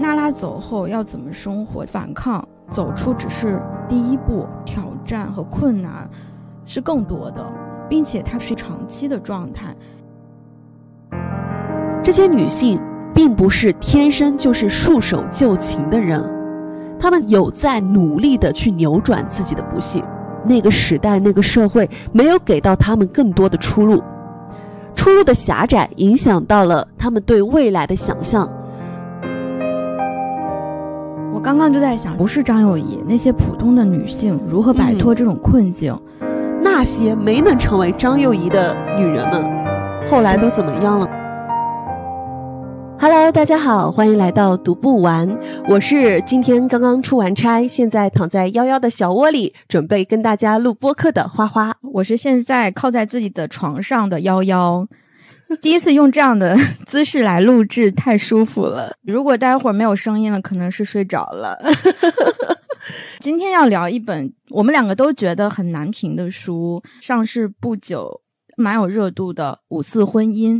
[0.00, 6.08] 娜拉走后要怎么生活、反抗、走出，只是第一步，挑战和困难
[6.64, 7.52] 是更多的，
[7.88, 9.76] 并且它是长期的状态。
[12.02, 12.80] 这些女性
[13.14, 16.24] 并不是天生就是束手就擒的人，
[16.98, 20.02] 她们有在努力的去扭转自己的不幸。
[20.42, 24.02] 那个时代、那个社会没有给到她们更多的出路，
[24.94, 28.48] 出路的狭窄影响到了她们对未来的想象。
[31.40, 35.98] 我刚刚就在想，不是张幼仪，那些普通的女性如何摆脱这种困境？
[36.62, 39.42] 那些没能成为张幼仪的女人们，
[40.06, 41.08] 后来都怎么样了
[42.98, 45.34] ？Hello，大家好，欢迎来到读不完。
[45.66, 51.74] 我是今天刚刚出完差，现在躺在幺幺的小窝里，准备跟大家录播客的花花。
[51.94, 54.86] 我是现在靠在自己的床上的幺幺，
[55.60, 58.96] 第一次用这样的姿势来录制，太舒服了。
[59.02, 61.58] 如果待会儿没有声音了，可能是睡着了。
[63.18, 68.22] 今天要聊一本我们两个都觉得很难评的书，上市不久，
[68.56, 70.58] 蛮有热度的《五四婚姻》。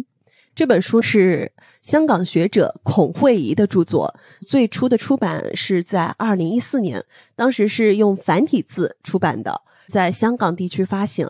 [0.56, 4.12] 这本书是香港学者孔慧仪的著作，
[4.47, 7.05] 最初的出版是在二零一四年，
[7.37, 11.28] 当时是用繁体字出版的，在香港地区发行。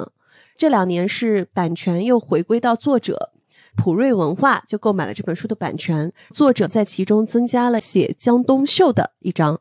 [0.57, 3.33] 这两年是版权又回归到作者
[3.81, 6.13] 普瑞文化，就购买了这本书的版权。
[6.35, 9.59] 作者在其中增加了写江冬秀的一章。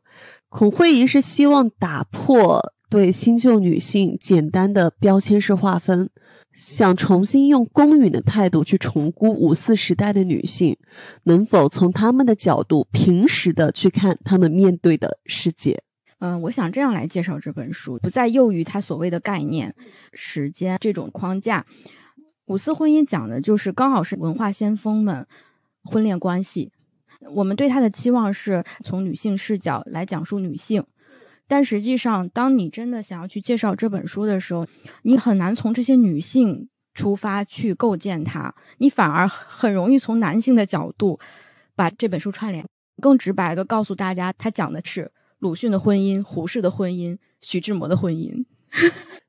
[0.49, 6.09] 孔慧仪是希望打破对新旧女性简单的标签式划分。
[6.53, 10.75] 想重新用公允的态度去重估五四时代的女性，
[11.23, 15.81] 能否从他们的角度平时的去看他们面对的世界？
[16.19, 19.73] 嗯，我想这样来介绍这本书，不再囿于它所谓的概念、
[20.11, 21.65] 时间这种框架。
[22.50, 25.25] 五四婚姻讲的就是刚好是文化先锋们
[25.83, 26.72] 婚恋关系，
[27.36, 30.83] 我们对他的期望是从女性视角来讲述女性。
[31.48, 34.65] 但实际上，当你真的想要去介绍这本书的时候，
[35.04, 41.20] 你很难从这些女性出发去构建它，你反而很容易从男性的角度
[41.76, 42.65] 把这本书串联，
[42.99, 48.43] 更直白的告诉大家，它讲的是鲁迅的婚姻、胡适的婚姻、徐志摩的婚姻。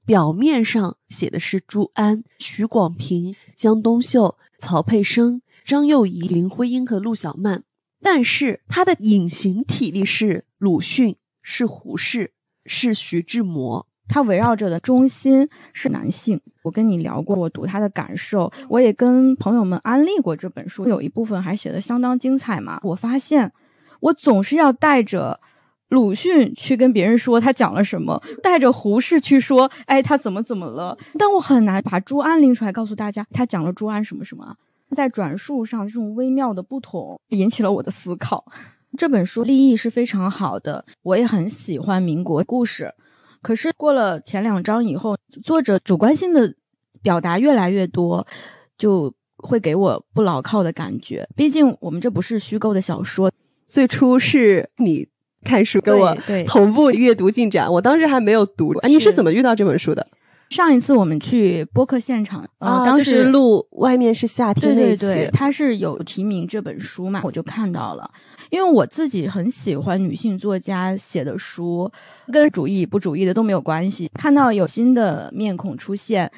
[0.06, 7.64] 表面上写的是朱安、徐广平、江冬秀、曹佩生、张幼仪、林徽因和陆小曼，
[8.00, 11.16] 但是他的隐形体力是鲁迅。
[11.42, 12.32] 是胡适，
[12.66, 16.38] 是徐志摩，他围绕着的中心是男性。
[16.62, 22.78] 我跟你聊过我读他的感受，我也跟朋友们安利过这本书，有一部分还写的相当精彩嘛。
[22.82, 23.50] 我发现
[24.00, 25.40] 我总是要带着
[25.90, 30.96] 鲁迅去跟别人说他讲了什么，带着胡适去说，哎，他怎么怎么了。
[31.18, 34.56] 但我很难把朱安拎出来告诉大家，他讲了朱安什么什么。
[34.96, 38.44] 在转述上这种微妙的不同，引起了我的思考。
[38.98, 42.92] 这本书立意是非常好的，我也很喜欢民国故事。
[43.40, 46.54] 可是过了前两章以后，作者主观性的
[47.02, 48.26] 表达越来越多，
[48.76, 51.28] 就会给我不牢靠的感觉。
[51.36, 53.30] 毕竟我们这不是虚构的小说，
[53.66, 55.08] 最初是你
[55.44, 58.74] 看书跟我同步阅读进展，我当时还没有读。
[58.84, 60.06] 你是怎么遇到这本书的？
[60.50, 68.10] 上一次我们去播客现场啊，当时录外面是夏天那期，他是有提名这本书嘛，我就看到了。
[68.50, 71.88] 因为我自己很喜欢女性作家写的书，
[72.32, 74.10] 跟主义不主义的都没有关系。
[74.12, 76.28] 看到有新的面孔出现，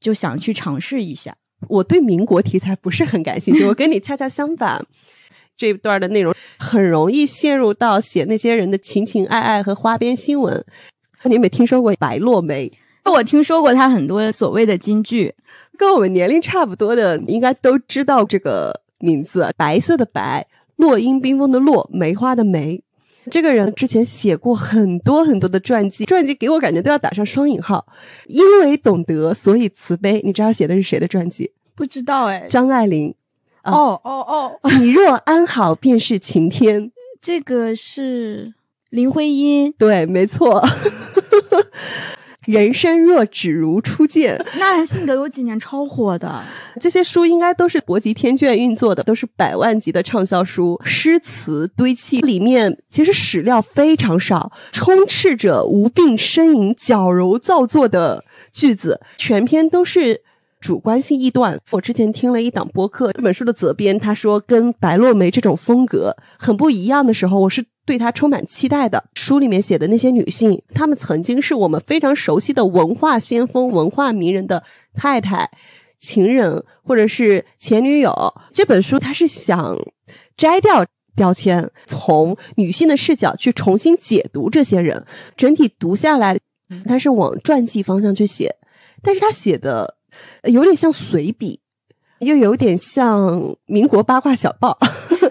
[0.00, 1.36] 就想去尝试一下。
[1.68, 4.82] 我对民国题材不是很感兴趣，我跟你恰恰相反。
[5.60, 10.64] 这一段的内容很容易陷入到写那些人的情情爱爱和花边新闻。
[11.24, 12.72] 你有没有听说过白落梅？
[13.04, 15.34] 我听说过他很多所谓的金句，
[15.76, 22.82] 跟我们年龄差不多的应该都知道这个名字：白色的白，落英缤纷的落，梅花的梅。
[23.30, 27.86] 这个人之前写过很多很多的传记，传记给我感觉都要打上双引号。
[28.28, 30.22] 因为懂得，所以慈悲。
[30.24, 31.52] 你知道写的是谁的传记？
[31.74, 33.14] 不知道哎，张爱玲。
[33.64, 34.10] 哦哦
[34.62, 36.92] 哦， 你若安好，便是晴天。
[37.20, 38.54] 这个是
[38.88, 39.72] 林徽因。
[39.72, 40.64] 对，没错。
[42.46, 46.42] 人生若只如初见，那性格有几年超火的，
[46.80, 60.22] 这些书应该都是国际天卷运作的，都是百万级的畅销书，诗词堆砌里面其实史料非常少，充斥着无病呻吟、矫揉造作的句子，全篇都是。
[60.60, 61.58] 主观性臆断。
[61.70, 69.02] 我之前听了一档播客，这本书的责编他说，跟白落梅这种风格很不一样的时候，我是对他充满期待的。
[69.14, 74.62] 书里面写的那些女性，她们曾经是我们非常熟悉的文化先锋、文化名人的
[74.94, 75.50] 太太、
[75.98, 78.34] 情人或者是前女友。
[78.52, 79.76] 这本书他是想
[80.36, 80.84] 摘掉
[81.16, 85.04] 标签，从女性的视角去重新解读这些人。
[85.36, 86.38] 整体读下来，
[86.84, 88.56] 他是往传记方向去写，
[89.02, 89.96] 但是他写的
[90.44, 91.60] 有点像随笔，
[92.20, 94.78] 又有点像民国八卦小报，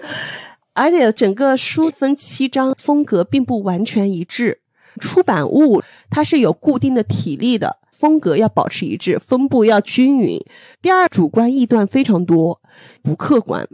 [0.74, 4.60] 而且整个书分七章，风格并不完全一致。
[4.98, 10.38] 出版物它是有固定的体力的，风格要保持一致，分布要均匀。
[10.82, 12.60] 第二，主观臆断非常多，
[13.02, 13.66] 不客观，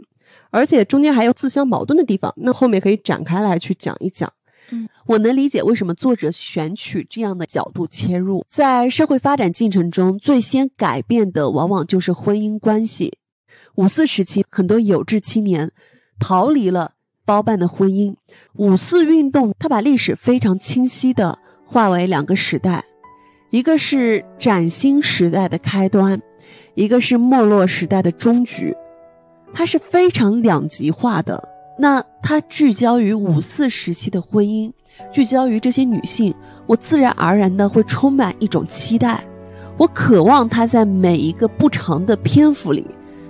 [0.51, 2.33] 而且中间还有自相矛盾的地方。
[2.37, 4.31] 那后面可以展开来去讲一讲。
[5.05, 8.45] 我能理解为什么作者选取这样的角度切入。
[8.49, 13.17] 在社会发展进程中，最先改变的往往就是婚姻关系。
[13.75, 15.71] 五四时期，很多有志青年
[16.19, 16.93] 逃离了。
[17.25, 18.15] 包办的婚姻，
[18.53, 22.85] 五四运动，它把历史非常清晰的划为两个时代，
[23.49, 26.21] 一个是崭新时代的开端，
[26.73, 28.73] 一个是没落时代的终局，
[29.51, 31.49] 它是非常两极化的。
[31.77, 34.71] 那它聚焦于五四时期的婚姻，
[35.11, 36.33] 聚焦于这些女性，
[36.65, 39.23] 我自然而然的会充满一种期待，
[39.77, 42.85] 我渴望她在每一个不长的篇幅里，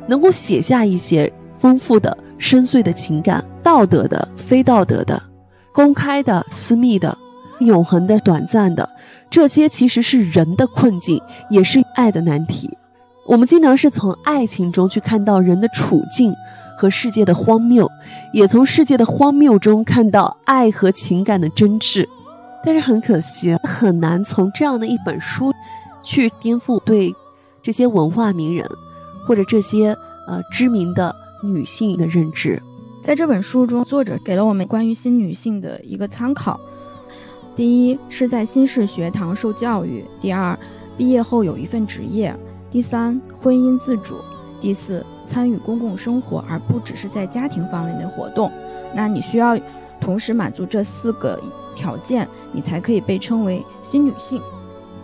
[0.08, 2.18] 能够写下一些丰富的。
[2.40, 5.20] 深邃的情感，道德的、非道德的，
[5.74, 7.18] 公开的、私密的，
[7.62, 8.88] 永恒的、短暂的，
[9.28, 12.70] 这些其实是人的困境，也是爱的难题。
[13.26, 16.32] 我们经常是从爱情中去看到人的处境
[16.78, 17.90] 和世界的荒谬，
[18.32, 22.08] 也从世界的荒谬中看到爱和情感的真挚。
[22.64, 25.52] 但是很可惜，很难从这样的一本书
[26.04, 27.14] 去颠覆对
[27.62, 28.66] 这些文化名人
[29.26, 29.98] 或者这些
[30.28, 31.16] 呃知名的。
[31.44, 32.60] 女性的认知，
[33.04, 36.60] 在这本书中，作者给了我们关于新女性的一个参考：
[37.56, 40.58] 第一，是在新式学堂受教育；第二，
[40.98, 42.34] 毕业后有一份职业；
[42.72, 44.16] 第三，婚姻自主；
[44.60, 48.50] 第四，参与公共生活，而不只是在家庭方面的活动。
[48.96, 49.60] 那你需要
[50.00, 51.38] 同时满足这四个
[51.76, 54.42] 条件，你才可以被称为新女性。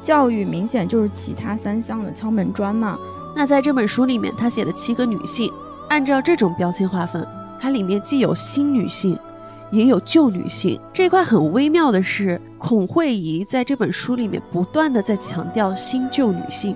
[0.01, 2.97] 教育明显就是其他三项的敲门砖嘛。
[3.35, 5.51] 那在这本书里面，他写的七个女性。
[5.89, 7.27] 按照这种标签划分，
[7.59, 9.19] 它里面既有新女性，
[9.69, 10.79] 也有旧女性。
[10.91, 16.75] 这一块很微妙的是，孔慧仪在这本书里面不断的在强调新旧女性。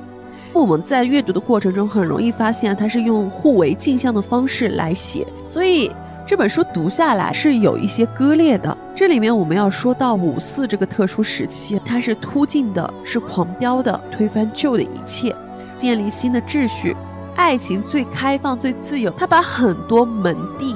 [0.58, 5.92] 我们在阅读的过程中很容易发现，它是用互为镜像的方式来写，所以
[6.26, 8.76] 这本书读下来是有一些割裂的。
[8.96, 15.34] 这里面我们要说到五四这个特殊时期，它是突进的，是狂飙的，推翻旧的一切，
[15.74, 16.96] 建立新的秩序。
[17.36, 20.74] 爱情最开放、最自由，他把很多门第，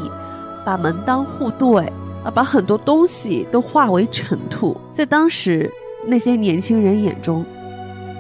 [0.64, 1.92] 把门当户对
[2.24, 4.80] 啊，把很多东西都化为尘土。
[4.92, 5.70] 在当时
[6.06, 7.44] 那些年轻人眼中，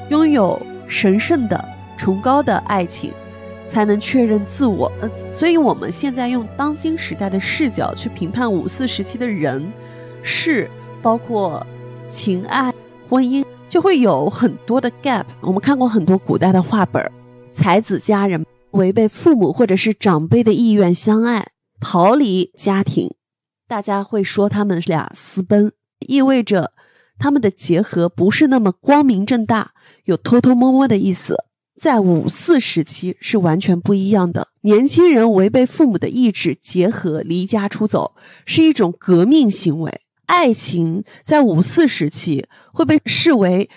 [0.09, 0.59] 拥有
[0.91, 1.63] 神圣的、
[1.95, 3.13] 崇高的爱情，
[3.69, 4.91] 才能确认自我。
[4.99, 9.71] 呃，所以我们现在用当今时代的视角去评判五四时期的人、
[10.21, 10.69] 事，
[11.01, 11.65] 包括
[12.09, 12.73] 情爱、
[13.09, 15.23] 婚姻，就会有很多的 gap。
[15.39, 17.09] 我们看过很多古代的画本。
[17.53, 21.47] 才子佳人违背父母或者是长辈的意愿相爱，
[21.79, 23.13] 逃离家庭，
[23.67, 26.71] 大家会说他们俩私奔，意味着
[27.21, 29.73] 他们的结合不是那么光明正大，
[30.05, 31.37] 有偷偷摸摸的意思。
[31.79, 40.01] 在五四时期是完全不一样的，年轻人违背父母的意志结合离家出走，是一种革命行为。
[40.25, 43.69] 爱情在五四时期会被视为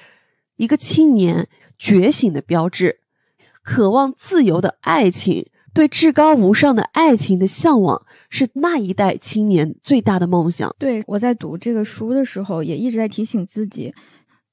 [0.56, 1.46] 一个青年
[1.78, 3.00] 觉醒的标志。
[3.62, 8.00] 渴望自由的爱情，对至高无上的爱情的向往，
[8.30, 10.74] 是那一代青年最大的梦想。
[10.78, 13.92] 对我在读这个书的时候，也一直在提醒自己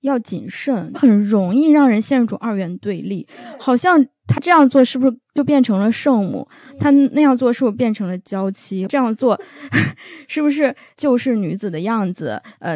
[0.01, 3.27] 要谨慎，很容易让人陷入二元对立。
[3.59, 6.47] 好像他这样做是不是就变成了圣母？
[6.79, 8.87] 他那样做是不是变成了娇妻？
[8.87, 9.39] 这样做
[10.27, 12.41] 是不是就是女子的样子？
[12.57, 12.75] 呃，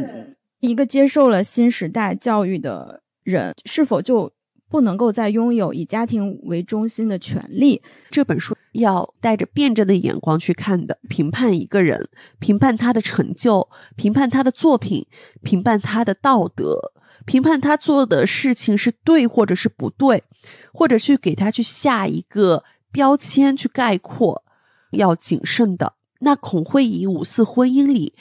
[0.60, 4.32] 一个接受了新时代教育的人，是否就？
[4.76, 7.82] 不能够再拥有以家庭为中心的权利。
[8.10, 15.08] 这本书要带着辩证的眼光去看的，评判一个人，评判他的成就，评判他的作品，
[15.42, 16.92] 评判他的道德，
[17.26, 20.26] 评判他做的事情是对或者是不对，
[20.74, 24.44] 或者去给他去下一个标签去概括，
[24.92, 25.94] 要谨慎的。
[26.20, 28.14] 那孔慧仪五四婚姻里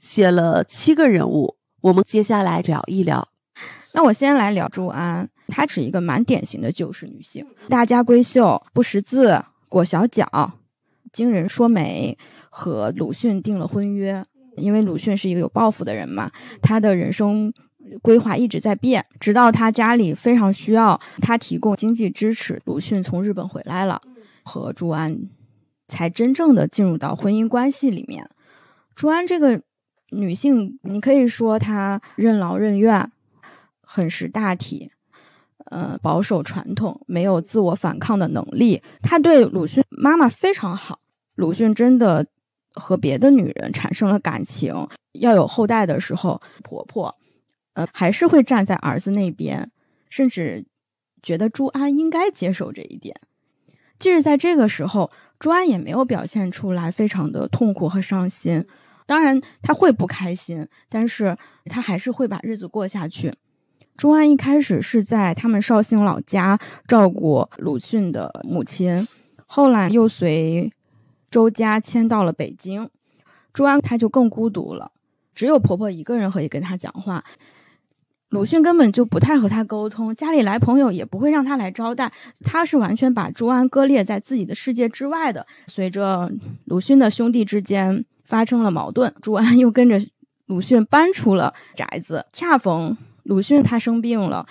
[0.00, 3.28] 写了七个人物，我们接下来聊一聊。
[3.92, 5.30] 那我先来聊朱安。
[5.48, 10.52] 她是一个蛮典型的旧式女性，大家闺秀，不识字，裹小脚，
[11.12, 12.16] 经人说媒，
[12.50, 14.24] 和鲁迅订了婚约。
[14.56, 16.30] 因为鲁迅是一个有抱负的人嘛，
[16.62, 17.52] 他的人生
[18.00, 24.00] 规划一直在变，直到他家里非常需要他提供经济支持，鲁迅从日本回来了，
[24.44, 25.28] 和朱安
[25.88, 28.30] 才真正的进入到婚姻关系里面。
[28.94, 29.60] 朱安这个
[30.10, 33.10] 女性，你可以说她任劳任怨，
[33.82, 34.92] 很识大体，
[35.70, 38.82] 呃，保守传统，没有自我反抗的能力。
[39.02, 41.00] 她对鲁迅妈妈非常好，
[41.34, 42.26] 鲁迅真的
[42.72, 44.74] 和别的女人产生了感情，
[45.12, 47.16] 要有后代的时候，婆婆，
[47.74, 49.70] 呃，还是会站在儿子那边，
[50.10, 50.66] 甚至
[51.22, 53.14] 觉得朱安应该接受这一点。
[53.98, 58.66] 即使在这个时候，朱安也没有表现出来非常的痛苦和伤心。
[59.06, 63.34] 当然，他会不开心，但是他还是会把日子过下去。
[63.96, 69.06] 朱安一开始是在他们绍兴老家照顾鲁迅的母亲，
[69.46, 70.72] 后来又随
[71.30, 72.88] 周家迁到了北京。
[73.52, 74.90] 朱安他就更孤独了，
[75.34, 77.24] 只有婆婆一个人可以跟他讲话。
[78.30, 82.12] 鲁迅根本就不太和他沟通，家里来朋友也不会让他来招待，
[82.44, 85.46] 他是完全把朱安割裂在自己的世界之外的。
[85.66, 86.32] 随着
[86.64, 88.04] 鲁迅的兄弟之间。
[88.26, 90.00] 发生了矛盾，朱安又跟着
[90.46, 92.24] 鲁迅搬出了宅子。
[92.32, 94.46] 恰逢鲁迅他生病了，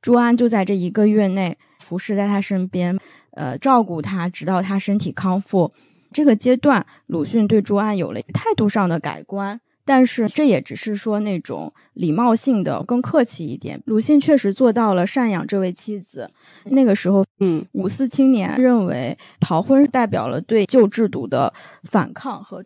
[0.00, 2.98] 朱安就在这一个月内服侍在他身边，
[3.32, 5.72] 呃，照顾他，直到他身体康复。
[6.12, 13.82] 这个阶段，鲁迅对朱安有了态度上的改观，但是这也只是说那种礼貌性的，更客气一点。
[13.86, 16.30] 鲁迅确实做到了赡养这位妻子。
[16.66, 21.52] 那个时候，嗯，五四青年认为逃婚代表了对旧制度的
[21.82, 22.64] 反抗和。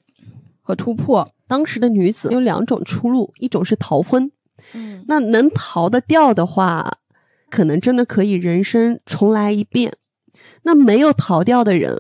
[0.61, 4.31] 和突破，当时的女子有两种出路，一种是逃婚，
[4.75, 6.99] 嗯，那能逃得掉的话，
[7.51, 9.95] 可能真的可以人生重来一遍。
[10.63, 11.97] 那没有逃掉的人，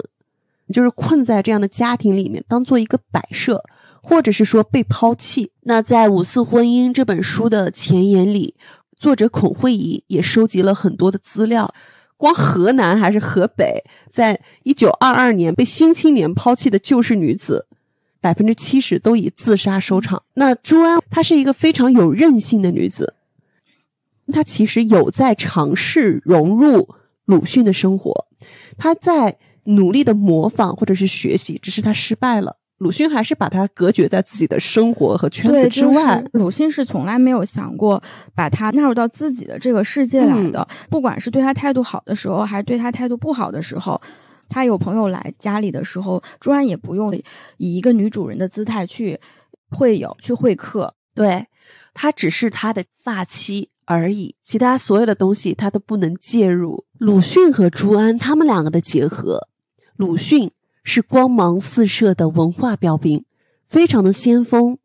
[0.72, 3.64] 就是困在这样的家庭里面，当做一个摆设，
[4.02, 5.52] 或者是说被抛弃。
[5.62, 8.54] 那在《五四婚姻》这本书的前言里，
[8.96, 11.72] 作者孔慧仪也收集了很多的资料，
[12.16, 17.67] 光河南还是河北，在一九二二年被新青年抛弃的旧式女子。
[18.20, 20.22] 百分之七十都以自杀收场。
[20.34, 23.14] 那朱安她是一个非常有韧性的女子，
[24.32, 26.88] 她其实有在尝试融入
[27.25, 28.26] 鲁迅的生活，
[28.76, 32.56] 她在努力的模仿或者是学习，只是她失败了。
[32.78, 36.25] 鲁迅还是把她隔绝在自己的生活和圈子之外。
[36.32, 38.00] 鲁迅是从来没有想过
[38.37, 44.00] 把她纳入到自己的这个世界来的，不管是对她态度好的时候，还是对她态度不好的时候。
[44.48, 47.14] 他有朋友来家里的时候，朱安也不用
[47.58, 49.20] 以一个女主人的姿态去
[49.70, 50.94] 会友、去会客。
[51.14, 51.46] 对，
[51.94, 56.84] 他只是他的发妻而已，其他所有的东西他都不能介入。
[56.98, 59.48] 鲁迅和朱安他们两个的结合，
[59.96, 60.50] 鲁迅
[60.84, 63.24] 是光芒四射的文化标兵，
[63.66, 64.78] 非常的先锋。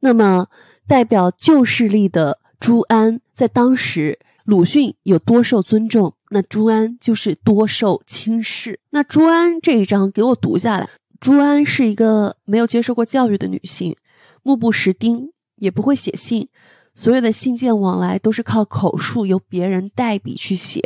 [0.00, 0.48] 那么，
[0.86, 4.18] 代表旧势力的朱安，在当时。
[4.44, 8.80] 鲁迅有多受尊重，那朱安就是多受轻视。
[8.90, 10.88] 那朱安这一章给我读下来，
[11.20, 13.96] 朱安是一个没有接受过教育的女性，
[14.42, 16.48] 目不识丁，也不会写信，
[16.94, 20.82] 所有的信件往来都是靠口述，由别人代笔去写。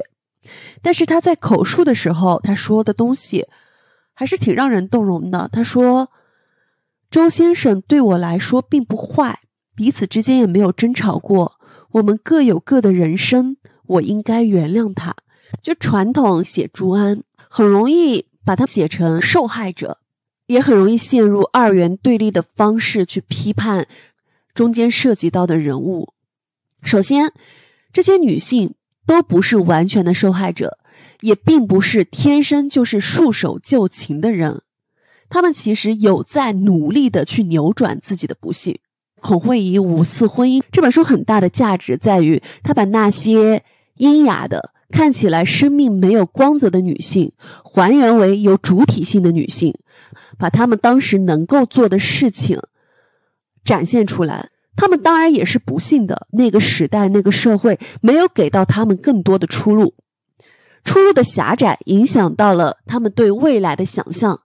[0.81, 3.47] 但是她在口述的时候，她说的东西
[4.13, 5.49] 还是挺让人动容的。
[5.53, 6.11] 她说
[7.11, 9.41] ：“周先生对我来说并不坏，
[9.75, 11.59] 彼此之间也没有争吵过。”
[11.93, 15.15] 我们各有各的人生，我应该原谅他。
[15.61, 19.99] 就传统写朱安，很容易把他写成受害者，
[20.47, 23.87] 也很容易陷入二元对立的方式去批判
[24.55, 26.13] 中间涉及到的人物。
[26.83, 27.33] 首先，
[27.93, 28.75] 这些女性
[29.07, 30.79] 都不是完全的受害者，
[31.21, 34.63] 也并不是天生就是束手就擒的人，
[35.29, 38.79] 她们其实有在努力的去扭转自己的不幸。
[39.21, 43.63] 孔慧仪《五四婚姻》这本书很大的价值在于，他把那些
[43.99, 47.33] 阴雅的、看起来生命没有光泽的女性，
[47.65, 49.75] 还原为有主体性的女性，
[50.39, 52.61] 把她们当时能够做的事情
[53.65, 54.51] 展现出来。
[54.77, 59.95] 她们当然也是不幸的，那个时代、那个社会没有给到她们更多的出路，
[60.85, 64.41] 出路的狭窄影响到了她们对未来的想象。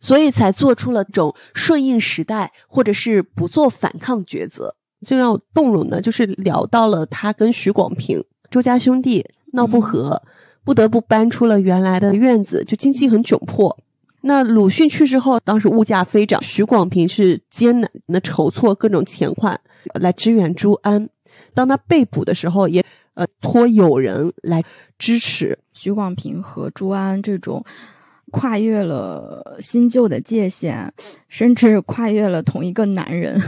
[0.00, 4.74] 所以才做出了种顺应时代，或者是不做反抗抉择。
[5.00, 9.24] 最让我动容的，就是聊到了他跟许广平、周家兄弟
[9.54, 10.22] 闹不和，
[10.62, 13.76] 不得不搬出了原来的院子，就经济很窘迫。
[14.20, 19.58] 那鲁迅去世后，当时物价飞涨，许广平是艰难的筹措各种钱款
[19.94, 21.08] 来支援朱安。
[21.54, 22.84] 当他被捕的时候，也
[23.14, 24.62] 呃托友人来
[24.98, 27.64] 支持许广平和朱安这种。
[28.30, 30.92] 跨越了新旧的界限，
[31.28, 33.40] 甚至跨越了同一个男人，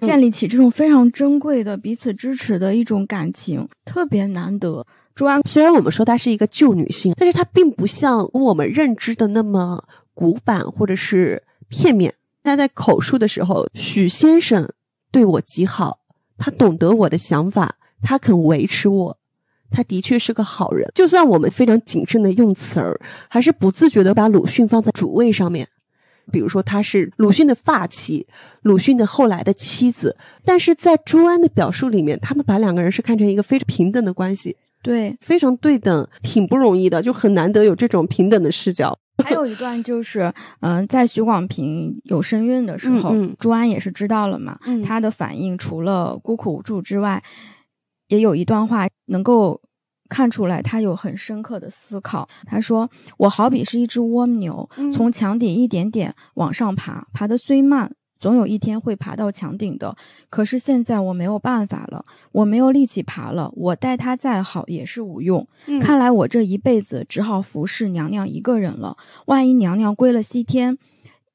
[0.00, 4.86] 建立起这种非常珍贵的彼此支持的一种感情，特别难得。
[5.14, 12.14] 朱安虽然我们说她是一个旧女性，但是她并不像我们认知的那么古板或者是片面。
[12.42, 14.70] 她在口述的时候，许先生
[15.10, 16.00] 对我极好，
[16.38, 19.18] 他懂得我的想法，他肯维持我，
[19.70, 20.90] 他的确是个好人。
[20.94, 22.98] 就算我们非常谨慎的用词儿，
[23.28, 25.68] 还是不自觉的把鲁迅放在主位上面。
[26.32, 28.26] 比如说，他是鲁迅的发妻，
[28.62, 38.98] 鲁迅的后来的妻子，但是在朱安的表述里面，他们把两个人是看成一个非常平等的关系，对，非常对等，挺不容易的，就很难得有这种平等的视角。
[39.24, 47.22] 还有一段就是，嗯，在许广平有身孕的时候，朱安也是知道了嘛，他的反应除了孤苦无助之外，
[48.08, 49.60] 也有一段话能够。
[50.12, 52.28] 看出来，他有很深刻的思考。
[52.44, 59.96] 他说：“我好比是一只蜗牛，从墙底一点点往上爬，爬得虽慢，总有一天会爬到墙顶的。
[60.28, 63.50] 可是现在我没有办法了，我没有力气爬了。
[63.56, 65.48] 我待他再好也是无用。
[65.80, 68.96] 看来我这一辈子只好服侍娘娘一个人了。
[69.26, 70.78] 万一娘娘归了西天，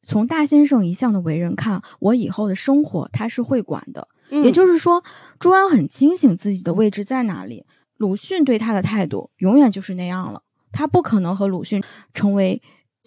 [0.03, 4.07] 从大先生一向的为人看，我以后的生活他是会管的。
[4.29, 5.03] 也就是说，
[5.39, 7.65] 朱安很清醒自己的位置在哪里。”
[7.97, 10.41] 鲁迅对他的态度永远就是那样了，
[10.73, 11.81] 他不可能和鲁迅
[12.13, 12.61] 成为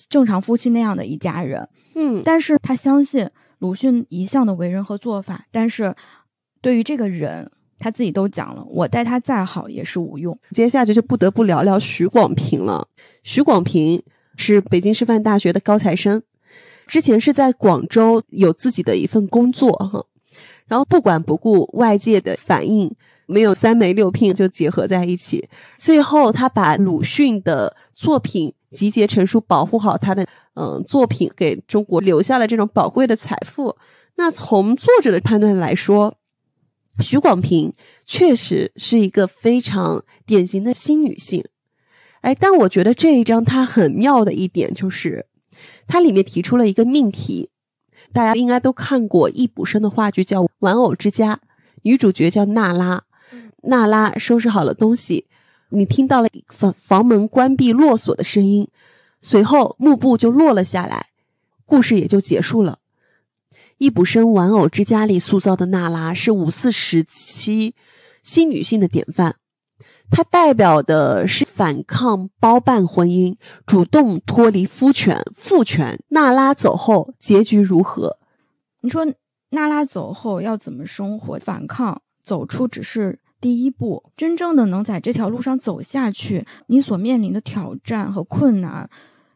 [0.09, 1.69] 正常夫妻那样的一家人。
[1.95, 3.29] 嗯，但是他相信
[3.59, 5.47] 鲁迅一向的为人和做法。
[5.51, 5.95] 但是
[6.61, 10.39] 对于这个人，他自己都讲了，我待他再好也是无用。
[10.53, 12.89] 接下去就不得不聊聊许广平了。
[13.23, 14.03] 许广平
[14.37, 16.23] 是北京师范大学的高材生，
[16.87, 20.05] 之前是在广州有自己的一份工作哈，
[20.67, 22.95] 然后不管不顾外界的反应。
[23.31, 33.77] 没有三媒六聘就结合在一起，最后他把鲁迅的作品集结成书，保护好他的嗯作品，给中国留下了这种宝贵的财富。
[34.17, 36.17] 那从作者的判断来说，
[37.01, 37.73] 许广平
[38.05, 41.45] 确实是一个非常典型的新女性。
[42.23, 45.27] 哎，但我觉得这一章它很妙的一点就是，
[45.87, 47.51] 它里面提出了一个命题，
[48.13, 51.37] 大家应该都看过易卜生的话剧叫《玩偶之家》，
[51.83, 53.05] 女主角叫娜拉。
[53.63, 55.27] 娜拉收拾好了东西，
[55.71, 58.69] 你听到了房房门关闭落锁的声音，
[59.21, 61.09] 随后幕布就落了下来，
[61.67, 62.79] 故事也就结束了。
[63.77, 67.75] 易卜生《玩偶之家》里塑造的娜拉是五四时期
[68.23, 69.37] 新女性的典范，
[70.11, 76.03] 她代表的是反抗包办婚姻，主动脱离夫权父权。
[76.09, 78.19] 娜拉走后，结局如何？
[78.81, 79.07] 你说
[79.51, 81.39] 娜拉走后要怎么生活？
[81.39, 83.21] 反抗走出只是。
[83.41, 88.89] 第一步，真正的能在这条路上走下去，你所面临的挑战和困难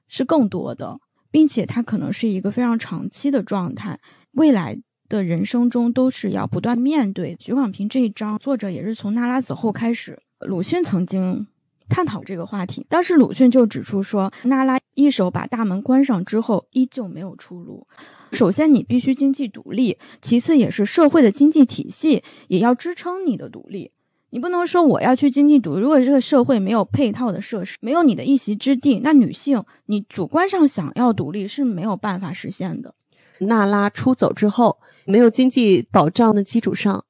[0.09, 0.99] 是更多的，
[1.31, 4.01] 并且它可能是一个非常长期的状态。
[4.33, 7.37] 未来的人生中都是要不断面对。
[7.39, 10.19] 徐广平这一章，作者也是从娜拉子后开始。
[10.41, 11.47] 鲁迅曾经
[11.93, 17.87] 探讨这个话题，当时鲁迅就指出说，娜拉一手把大门关上之后，依旧没有出路。
[18.33, 23.93] 首先，你必须经济独立；其次，也是社会的经济体系也要支撑你的独立。
[24.31, 32.95] 你不能说我要去经济独立，如果这个社会没有配套的设施，没有你的一席之地，那女性你主观上想要独立是没有办法实现的。
[33.41, 37.05] 娜拉出走之后，没有经济保障的基础上，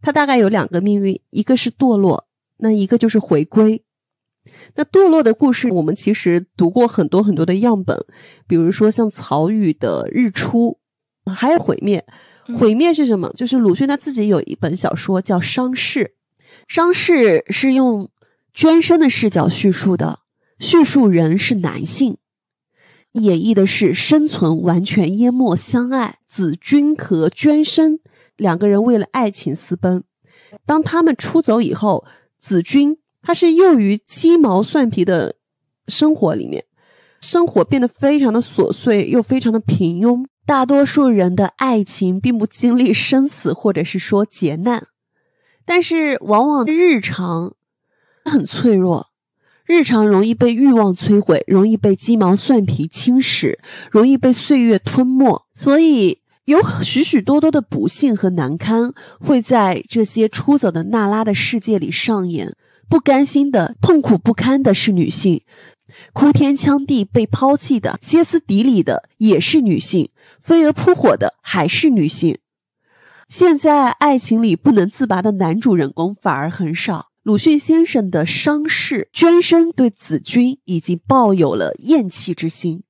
[0.00, 3.82] 她大概有两个命运：一个是堕落，那一个就是回归。
[4.74, 7.98] 那堕落的故事，我们其实读过很多很多的样本，
[8.46, 10.78] 比如说像曹禺的《日出》，
[11.30, 12.04] 还有毁灭。
[12.56, 13.32] 毁灭是什么？
[13.34, 16.00] 就是鲁迅他自己有一本小说叫《伤逝》，
[16.68, 18.08] 《伤逝》是用
[18.54, 20.20] 捐身的视角叙述的，
[20.60, 22.18] 叙述人是男性，
[23.14, 27.98] 演绎的是生存完全淹没相爱，子君和捐身
[28.36, 30.04] 两个人为了爱情私奔，
[30.64, 32.06] 当他们出走以后，
[32.38, 32.98] 子君。
[33.26, 35.34] 它是囿于鸡毛蒜皮的
[35.88, 36.64] 生活里面，
[37.20, 40.24] 生活变得非常的琐碎，又非常的平庸。
[40.46, 44.86] 大多数人的爱情并不经历生死，或者是说劫难，
[45.64, 47.56] 但是往往日常
[48.24, 49.08] 很脆弱，
[49.64, 53.58] 日常容易被欲望摧毁，容易被鸡毛蒜皮侵蚀，
[53.90, 55.44] 容易被岁月吞没。
[55.52, 62.54] 所以有许许多多的不幸和难堪会在这些出走的娜拉的世界里上演。
[62.88, 65.42] 不甘心的、痛苦不堪的是女性，
[66.12, 72.38] 哭天抢地被抛弃的、歇斯底里的也是女性，飞蛾扑火的还是女性。
[73.28, 77.08] 现在爱情里不能自拔的男主人公反而很少。
[77.24, 82.84] 鲁迅先生的伤势，捐身对子君已经抱有了厌弃之心。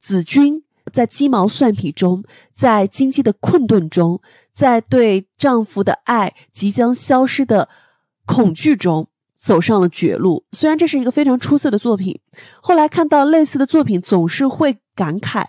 [0.00, 4.20] 子君在鸡毛蒜皮中，在经济的困顿中，
[4.52, 7.68] 在对丈夫的爱即将消失的
[8.24, 9.08] 恐惧中。
[9.36, 10.44] 走上了绝路。
[10.52, 12.18] 虽然这是一个非常出色的作品，
[12.60, 15.44] 后来看到类似的作品，总是会感慨：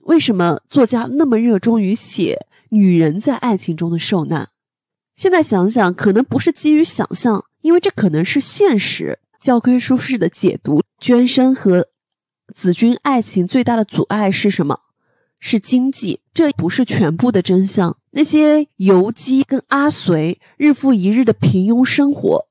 [0.00, 4.50] 为什么作家那么热衷于写女人在爱情中的受难？
[5.14, 9.18] 现在想想，可能不是基于想象，因为这可能是现实。
[9.40, 11.88] 教科书式的解读，娟生和
[12.54, 14.80] 子君爱情最大的阻碍是什么？
[15.38, 17.98] 是经济，这不是全部的真相。
[18.12, 22.46] 那些游姬跟阿随日复一日的平庸生活，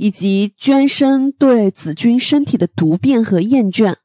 [0.00, 3.96] 以及娟生对子君身体的毒变和厌倦，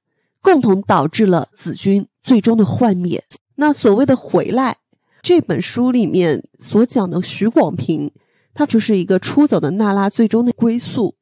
[0.41, 3.23] 共同导致了子君最终的幻灭。
[3.55, 4.79] 那所谓的回来，
[5.21, 8.11] 这本书里面所讲的徐广平，
[8.53, 11.15] 他就是一个出走的娜拉最终的归宿。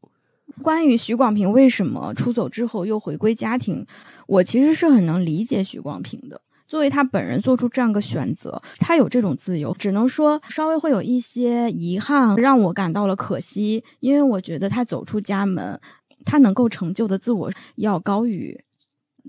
[0.64, 3.86] 关于徐广平为什么出走之后又回归家庭，
[4.26, 6.42] 我其实是很能理解徐广平的。
[6.74, 13.84] 作为他本人做出这样个选择，他有这种自由，只能说稍微会有一些遗憾，让我感到了可惜。
[14.00, 15.80] 因为我觉得他走出家门，
[16.26, 18.60] 他能够成就的自我要高于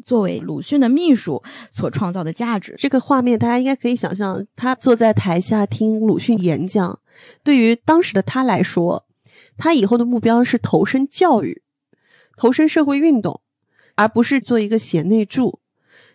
[0.07, 2.77] 作为鲁迅的秘书所创造的价值。
[2.79, 6.99] 这个画面大家应该可以想象，他坐在台下听鲁迅演讲，
[7.43, 9.05] 对于当时的他来说。
[9.59, 11.61] 他以后的目标是投身教育，
[12.39, 13.43] 投身社会运动，
[13.97, 15.61] 而不是做一个贤内助。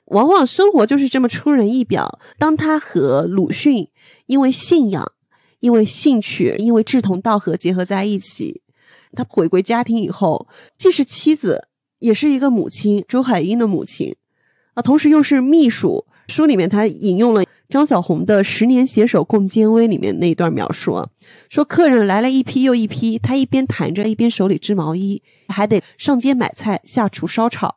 [0.09, 2.19] 往往生活就是这么出人意表。
[2.37, 3.87] 当他和鲁迅
[4.27, 5.11] 因为信仰、
[5.59, 8.61] 因为兴趣、因为志同道合结合在一起，
[9.13, 11.67] 他回归家庭以后，既是妻子，
[11.99, 14.15] 也是一个母亲，周海婴的母亲
[14.73, 16.05] 啊，同时又是秘书。
[16.27, 17.43] 书里面他引用了。
[17.69, 21.07] 张小红的《十年携手共艰危》里面那一段描述，
[21.49, 27.75] 说客人来了一批又一批，他一边谈着，一边手里织毛衣，还得上街买菜、下厨烧炒。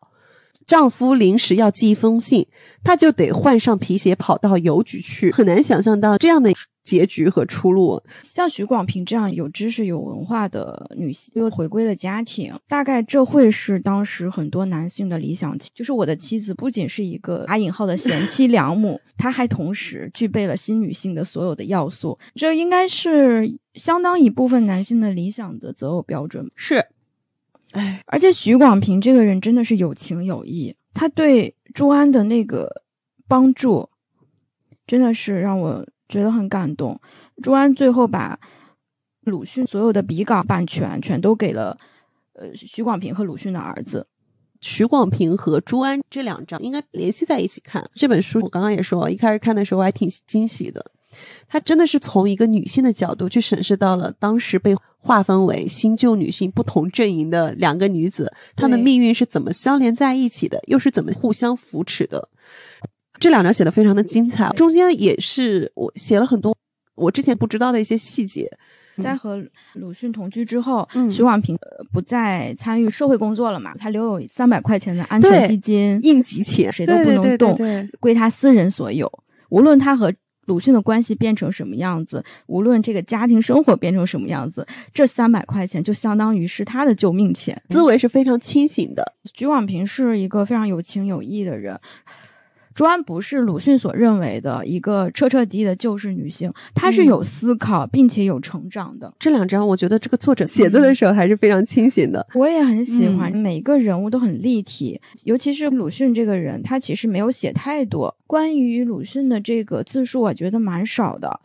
[0.67, 2.47] 丈夫临时要寄一封信，
[2.83, 5.31] 她就得换上皮鞋跑到邮局去。
[5.33, 6.53] 很难想象到这样的
[6.85, 8.03] 结局和出路。
[8.23, 15.71] 像许广平这样有知识、有文化的女性，又回归了家庭，大概这会是当时很多男性的理想妻。
[15.75, 22.19] 就是我的妻子不仅是一个打引号的贤妻良母，她还同时具备了新女性的所有的要素。
[22.35, 26.51] 这应该是相当一部分男性的理想的择偶标准。
[26.57, 26.85] 是。
[27.73, 32.83] 哎，而且许广平这个人真的是有情有义，他对朱安的那个
[33.27, 33.89] 帮助，
[34.87, 37.01] 真的是让我觉得很感动。
[37.43, 38.39] 朱安最后把
[39.23, 41.79] 鲁迅所有的笔稿版权全都给了
[42.35, 44.07] 呃许广平和鲁迅的儿子。
[44.61, 48.39] 许广平和朱安这两章应该联系在一起看这本书。
[48.43, 50.93] 我刚刚也说，一开始看的时候还挺惊喜的。
[51.49, 62.29] 他真的是从一个女性的角度去审视到了当时被划分为新旧女性不同阵营的两个女子，她的命运是怎么相连在一起的，又是怎么互相扶持的。
[63.19, 66.57] 这两章写的非常的精彩，中间也是我写了很多
[66.95, 68.51] 我之前不知道的一些细节。
[68.99, 69.43] 在和
[69.75, 71.57] 鲁迅同居之后，徐广平
[71.93, 73.75] 不再参与社会工作了嘛？
[73.79, 77.57] 他留有三百块钱的安全基金，应急钱，谁都不能动，
[78.01, 79.11] 归他私人所有。
[79.49, 80.13] 无论他和
[80.47, 89.15] 鲁迅的关系变成什么样子，无论这个家庭生活变成什么样子，这三百块钱就相当于是他的救命钱，思维是非常清醒的。
[89.33, 91.79] 鞠广平是一个非常有情有义的人。
[92.75, 99.13] 朱安不是鲁迅所认为的一个彻彻底底的救世女性，她是有思考并且有成长的。
[99.19, 102.27] 这两章，我觉得这个作者写作的时候还是非常清醒的。
[102.35, 111.41] 我也很喜欢，每一个人物都很立体，尤其是鲁迅这个人，他其实没有写太多关于鲁迅的这个字数，我觉得蛮少的。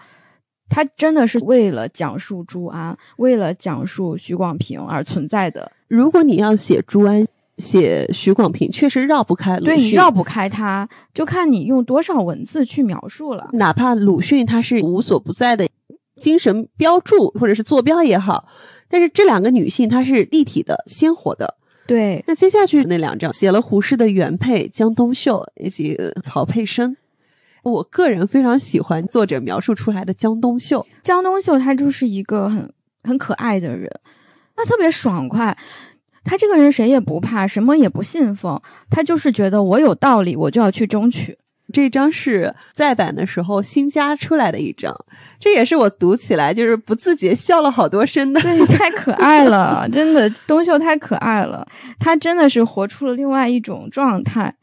[0.69, 5.71] 他真的是为了讲述朱安，为了讲述许广平而存在的。
[5.87, 7.25] 如果你要写朱安。
[7.57, 13.49] 写许广平确实绕不开鲁迅，对你绕不开他，就看你用多少文字去描述了。
[13.53, 15.67] 哪怕鲁迅他是无所不在的
[16.15, 18.47] 精神标注或者是坐标也好，
[18.87, 21.55] 但是这两个女性她是立体的、鲜活的。
[21.85, 26.97] 对，那接下去那两章写了胡适的原配江冬秀以及曹佩生。
[27.63, 30.85] 我个人非常喜欢作者描述出来的江冬秀。
[31.03, 32.71] 江冬秀她就是一个很
[33.03, 33.89] 很可爱的人，
[34.55, 35.57] 她特别爽快。
[36.27, 41.37] 他这个人谁也不怕，什么也不信奉，他就是觉得我有道理，我就要去争取。
[41.73, 44.93] 这张是再版的时候新加出来的一张，
[45.39, 48.39] 这也是我读起来就是不自觉笑了好多声的。
[48.41, 51.67] 对，太可爱了，真的，东秀太可爱了，
[51.99, 54.53] 他真的是活出了另外一种状态。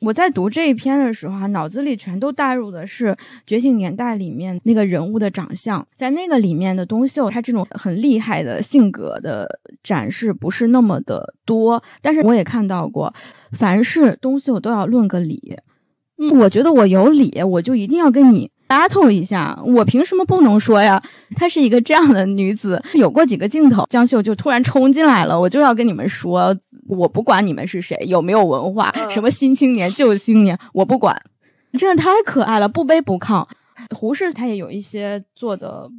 [0.00, 3.08] 我在读这一篇的时候啊，脑子里全都带入的是
[3.46, 5.86] 《觉醒年代》里面那个人物的长相。
[5.94, 11.82] 在那个里面的东秀，他这种很厉害的性格的展示不是那么的多。
[12.00, 13.12] 但是我也看到过，
[13.52, 15.56] 凡是东秀都要论个理。
[16.22, 21.02] 嗯我觉得我有理，我就一定要跟你 battle 一下，我凭什么不能说呀？
[21.34, 22.82] 她是一个这样的女子。
[22.92, 26.54] 有过几个镜头，江秀就突然冲进来了，我就要跟你们说，
[26.90, 31.20] 我不管你们是谁，有没有文化，什么新青年旧青年，我不管，
[31.78, 33.46] 真的太可爱了，不卑不亢。
[33.96, 35.90] 胡适他也有一些做的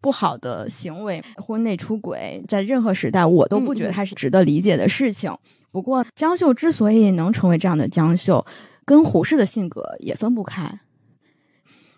[0.00, 5.32] 不好的行为，婚内出轨，在任何时代我都不觉得他是值得理解的事情。
[5.70, 8.44] 不过江秀之所以能成为这样的江秀，
[8.84, 10.80] 跟胡适的性格也分不开。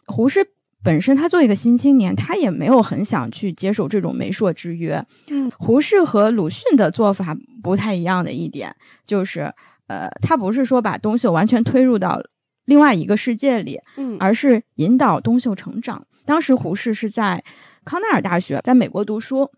[0.06, 0.46] 胡适
[0.84, 5.04] 本身，他作为一个新青年，他也没有很想去接受这种媒妁之约。
[5.28, 8.74] 嗯，胡适和鲁迅的做法不太一样的一点，
[9.06, 9.52] 就是
[9.86, 12.20] 呃，他不是说把东秀完全推入到
[12.64, 16.04] 另外一个世界里，嗯而是引导东秀成长。
[16.24, 17.44] 当时胡适是在
[17.84, 19.50] 康奈尔大学，在美国读书。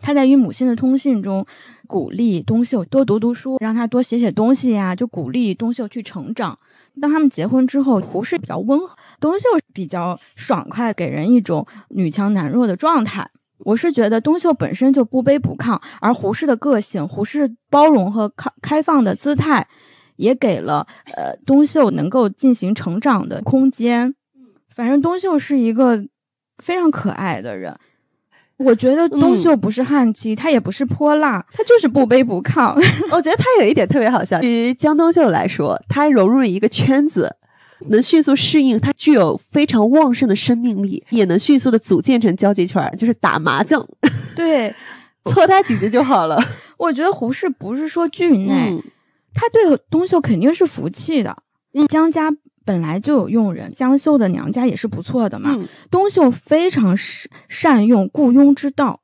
[0.00, 1.44] 他在与母亲的通信中
[1.88, 6.56] 鼓励东秀多读读书，让他多写写东西呀，就鼓励东秀去成长。
[7.00, 13.28] 当他们结婚之后，胡适比较温和，东秀比较爽快，给人一种女强男弱的状态。
[13.58, 19.66] 我是觉得东秀本身就不卑不亢，而胡适的个性、胡适包容和开开放的姿态，
[20.16, 24.14] 也给了呃东秀能够进行成长的空间。
[24.74, 26.06] 反正东秀是一个
[26.58, 27.76] 非常可爱的人。
[28.62, 32.74] 我觉得东秀不是汉妻，他也不是泼辣，他就是不卑不亢。
[33.10, 34.38] 我觉得他有一点特别好笑。
[34.38, 37.34] 对于江东秀来说，他融入一个圈子，
[37.88, 43.86] 能迅速适应，他具有非常旺盛的生命力，也能迅速的组建成交际圈，就是打麻将，
[44.36, 44.74] 对，
[45.24, 46.38] 搓他几局就好了。
[46.76, 48.82] 我觉得胡适不是说惧内，嗯
[49.32, 51.34] 他对东秀肯定是服气的。
[51.72, 52.30] 嗯江家
[52.70, 55.56] 本来就有佣人，江秀的娘家也是不错的嘛。
[55.58, 59.00] 嗯东秀非常善善用雇佣之道，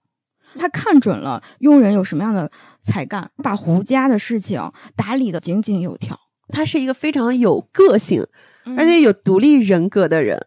[0.56, 2.48] 他看准了佣人有什么样的
[2.80, 6.16] 才干，把胡家的事情打理的井井有条。
[6.46, 8.24] 他是一个非常有个性，
[8.66, 10.46] 嗯而且有独立人格的人。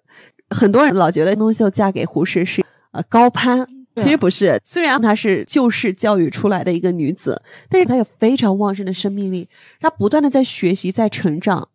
[0.49, 4.61] 很多人老觉得东秀嫁给胡适是呃高攀，其实不是。
[4.63, 9.49] 虽然她是旧式教育出来的一个女子，但是她有非常旺盛的生命力，
[9.81, 11.67] 她不断的在学习，在成长。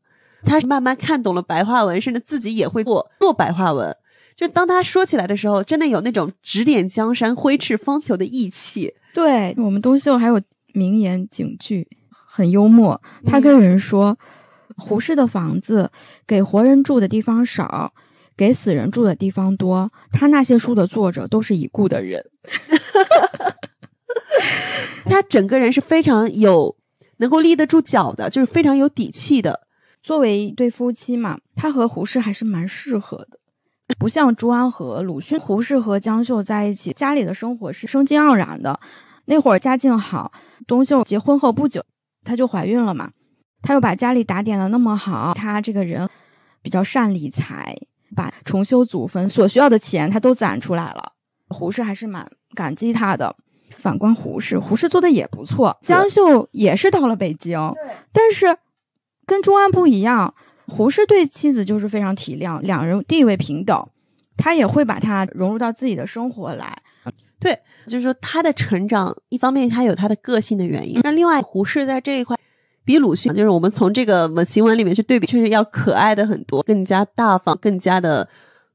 [0.45, 3.97] 她慢慢看懂了白话文，甚至自己也会做做白话文。
[4.37, 8.93] 就当他说起来的时候，真的有那种指点江山、挥斥方遒的义气。
[9.15, 10.41] 对我们东秀还有
[10.73, 13.01] 名言警句，很幽默。
[13.25, 14.19] 他跟人说，
[14.77, 15.93] 胡适的房子
[16.27, 17.95] 给活人住的地方少，
[18.37, 19.93] 给死人住的地方多。
[20.11, 22.25] 他那些书的作者都是已故的人。
[25.05, 26.77] 他整个人是非常有
[27.19, 29.61] 能够立得住脚的，就是非常有底气的。
[30.05, 33.39] 作为一对夫妻嘛，他和胡适还是蛮适合的，
[33.99, 35.41] 不像朱安和鲁迅。
[35.41, 38.79] 胡适和江秀在一起，家里的生活是生机盎然的。
[39.25, 40.31] 那会儿家境好，
[40.67, 41.83] 东秀结婚后不久，
[42.23, 43.13] 她就怀孕了嘛。
[43.63, 46.07] 她又把家里打点的那么好，她这个人
[46.61, 47.75] 比较善理财，
[48.15, 51.13] 把重修祖坟所需要的钱她都攒出来了。
[51.49, 53.35] 胡适还是蛮感激她的。
[53.79, 55.77] 反观胡适，胡适做的也不错。
[55.81, 57.59] 江秀也是到了北京，
[58.13, 58.57] 但是
[59.27, 60.35] 跟朱安不一样，
[60.67, 63.89] 胡适对妻子就是非常体谅，两人地位平等，
[64.37, 66.83] 他也会把她融入到自己的生活来。
[67.41, 72.39] 对，就是说他的成长，一方面他有他的个性的原因，那另外胡适在这一块
[72.87, 78.27] 比鲁迅，就是我们从这个文行文里面去对比，确实要可爱的很多，更加大方，更加的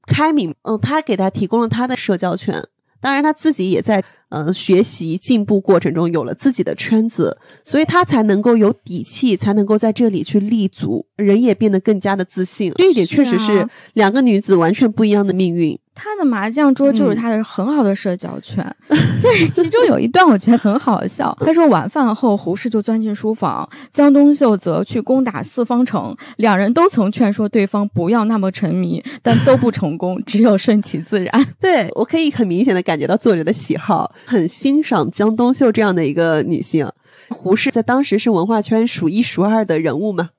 [0.06, 0.54] 开明。
[0.62, 2.64] 嗯，他给他提供了他的社交圈，
[3.02, 12.72] 当然他自己也在呃学习进步过程中有了自己的圈子，所以他才能够有底气，才能够在这里去立足，人也变得更加的自信。
[12.76, 15.78] 这一点确实是两个女子完全不一样的命运。
[16.02, 21.38] 他的麻将桌就是嗯他的很好的社交圈， 对，其中有一段我觉得很好笑。
[21.42, 26.16] 他说晚饭后，胡适就钻进书房，江东秀则去攻打四方城。
[26.38, 31.30] 两人都曾劝说对方不要那么沉迷，但都不成功，只有顺其自然。
[31.60, 36.92] 对我可以很明显的感觉到作者的喜好，很欣赏江冬秀这样的一个女性。
[37.30, 40.30] 胡适在当时是文化圈数一数二的人物嘛，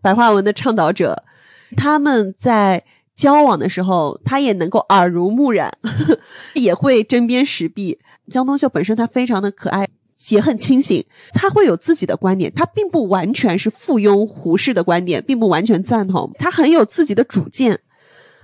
[0.00, 1.24] 白话文的倡导者。
[1.76, 5.76] 他们在交往的时候，他也能够耳濡目染，
[6.54, 7.98] 也会针砭时弊。
[8.30, 9.88] 江冬秀本身她非常的可爱，
[10.30, 17.80] 也很清醒，她会有自己的观点，她并不完全是附庸胡适的观点，并不完全赞同，她很有自己的主见。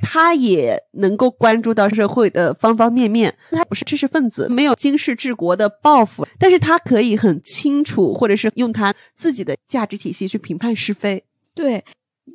[0.04, 3.34] 他也能够关注到社会的方方面面。
[3.50, 11.24] 他不是知识分子，没有经世治国的抱负，但是他可以很清楚，或者是用他自己的价值体系去评判是非。
[11.54, 11.82] 对。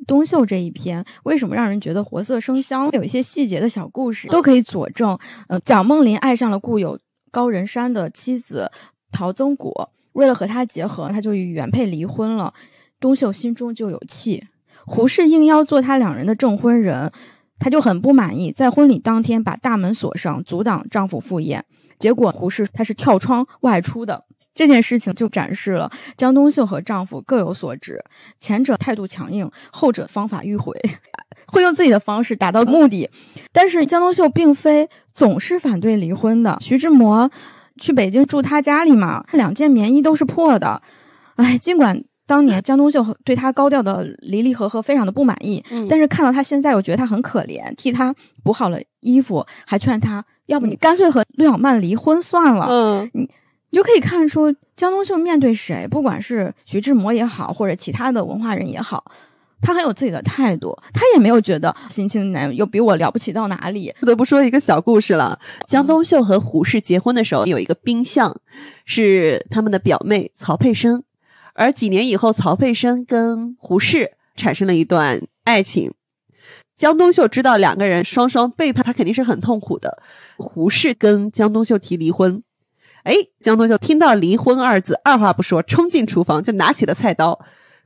[0.06, 2.88] 东秀这一篇为什么让人觉得活色生香？
[2.92, 5.18] 有一些细节的小故事都可以佐证。
[5.48, 6.96] 呃，蒋梦麟爱上了故友
[7.32, 8.70] 高仁山的妻子
[9.10, 12.54] 陶曾果，为了和他结合，他就与原配离婚了。
[13.00, 14.46] 东秀心中就有气。
[14.86, 17.10] 胡适应邀做他两人的证婚人，
[17.60, 21.64] 她就很不满意，在婚礼当天把大门锁上，阻挡丈夫赴宴。
[22.00, 24.24] 结果胡适她是跳窗外出的。
[24.52, 28.02] 这件事情就展示了江冬秀和丈夫各有所执，
[28.40, 30.74] 前者态度强硬，后者方法迂回，
[31.46, 33.08] 会用自己的方式达到目的。
[33.52, 36.58] 但是江冬秀并非总是反对离婚的。
[36.60, 37.30] 徐志摩
[37.78, 40.82] 去北京住他家里嘛，两件棉衣都是破的。
[41.36, 48.14] 哎，尽管当年江冬秀对他高调的离离合合非常的不满意，但是看到他现在，我觉得他很可怜，替他
[48.44, 52.68] 补好了衣服，还劝他，要不你干脆和陆小曼离婚算了。
[52.70, 53.28] 嗯，你
[53.70, 59.04] 你就可以看出江冬秀面对谁，不管是徐志摩也好，或者其他的文化人也好，
[59.60, 63.92] 他很有自己的态度，他也没有觉得新青年又比我了不起到哪里。
[63.98, 65.36] 不得不说一个小故事了。
[65.66, 68.40] 江冬秀和胡适结婚的时候有一个冰相，
[68.84, 71.02] 是他们的表妹曹佩生，
[71.60, 75.92] 而几年以后，曹佩生跟胡适产生了一段爱情。
[76.74, 80.02] 江冬秀知道两个人双双背叛，他肯定是很痛苦的。
[80.38, 82.42] 胡适跟江冬秀提离婚。
[83.02, 87.38] 哎，江冬秀听到“离婚”二字，二话不说，冲进厨房就拿起了菜刀，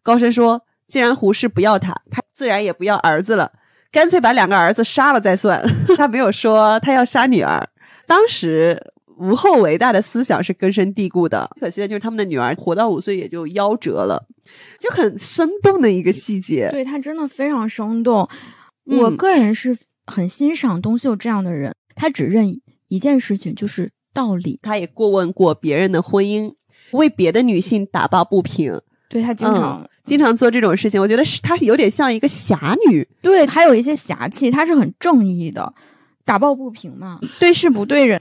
[0.05, 3.51] 高声说：“既然胡适不要他，他自然也不要儿子了，
[3.91, 5.69] 干脆把两个儿子杀了再算。
[5.99, 7.69] ”他没有说他要杀女儿。
[8.07, 14.27] 当时无后为大的思想是根深蒂固的，可惜的就是他们的女儿活到五岁也就夭折了，
[14.81, 16.69] 就很生动的一个细节。
[16.73, 18.29] 对他真的非常生动，
[18.91, 24.59] 嗯我个人是很欣赏东秀这样的人，他只认一件事情，就是道理。
[24.63, 26.53] 他也过问过别人的婚姻，
[26.91, 31.01] 为别的女性打抱不平，对他经常、经常做这种事情。
[31.01, 33.07] 我觉得是他有点像一个侠女。
[33.23, 35.73] 对，还有一些侠气，他是很正义的，
[36.25, 38.21] 打抱不平嘛，对事不对人。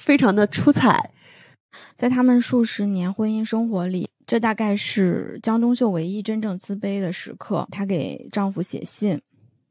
[0.00, 1.10] 非常的出彩。
[1.94, 7.68] 在他们数十年婚姻生活里，这大概是江冬秀唯一真正自卑的时刻。
[7.70, 9.20] 她给丈夫写信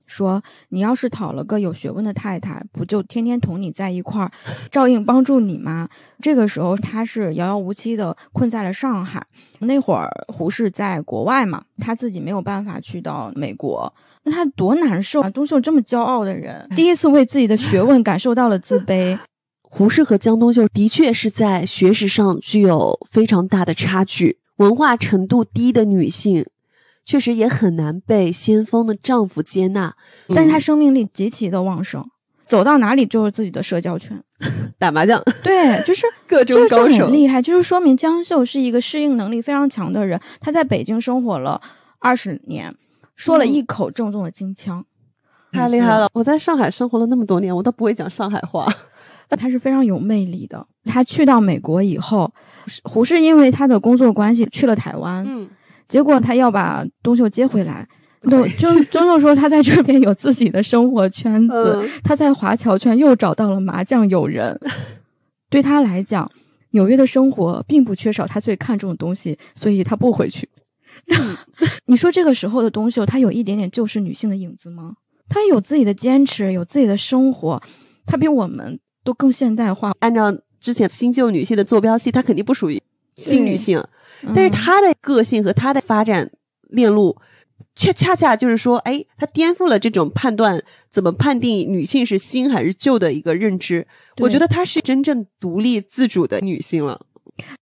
[0.07, 4.31] 说：“你要是讨了个有学问的太太，不就天天同你在一块儿，
[4.71, 5.89] 照应帮助你吗？”
[6.21, 9.25] 这个时候，她是遥遥无期的困在了上海。
[9.59, 15.29] 那会儿胡适在国外嘛，他自己没有办法去到美国，那他多难受啊！
[15.29, 19.19] 冬秀这么骄傲的人，第一次为自己的学问感受到了自卑。
[19.71, 26.45] 胡适和江冬秀的确是在学识上具有非常大的差距，文化程度低的女性，
[27.05, 29.95] 确实也很难被先锋的丈夫接纳。
[30.29, 32.03] 但是她生命力极其的旺盛，
[32.47, 34.21] 走到哪里就是自己的社交圈。
[34.79, 40.19] 打麻将，对，就是 各中这这高手很厉害，就是说明江秀是一个适应能力非常强的人。
[40.39, 41.61] 她在北京生活了
[41.99, 42.73] 二十年，
[43.15, 44.83] 说了一口正宗的京腔，
[45.51, 46.09] 太厉害了！
[46.13, 48.65] 我在上海生活了那么多年，我都不会讲上海话。
[49.35, 50.65] 他是非常有魅力的。
[50.85, 52.31] 他去到美国以后，
[52.83, 55.47] 胡适因为他的工作关系去了台湾，嗯，
[55.87, 57.87] 结果他要把东秀接回来。
[58.21, 64.59] 对，就 钟秀说他在这边有自己的生活圈子，嗯他在华侨圈又找到了麻将友人。
[65.49, 66.29] 对他来讲，
[66.71, 70.49] 纽约的生活并不缺少他最看重的东西，所以他不回去。
[71.87, 74.93] 你说这个时候的东秀，他有一点点旧式女性的影子吗？
[75.29, 77.61] 他有自己的坚持，有自己的生活，
[78.05, 79.91] 他比我们都更现代化。
[80.01, 82.79] 按照之前新旧女性的坐标系，她肯定不属于
[83.15, 83.79] 新女性，
[84.21, 86.29] 嗯但是她的个性和她的发展
[86.69, 87.17] 链路，
[87.75, 93.87] 恰恰恰就是说，哎，她颠覆了这种判断怎么判定女性是新还是旧的一个认知。
[94.17, 97.01] 我觉得她是真正独立自主的女性了。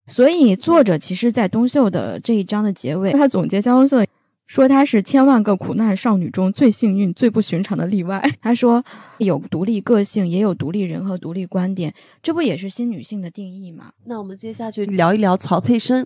[0.07, 4.03] 所以作者其实，在东秀的这一章的结尾，他总结江东秀
[4.47, 8.23] 说她是千万个苦难少女中最幸运、最不寻常的例外。
[8.41, 8.83] 她说
[9.17, 13.91] 有独立个性，也有独立人和独立观点，这不也是新女性的定义吗？
[14.05, 16.05] 那我们接下去聊一聊曹佩生，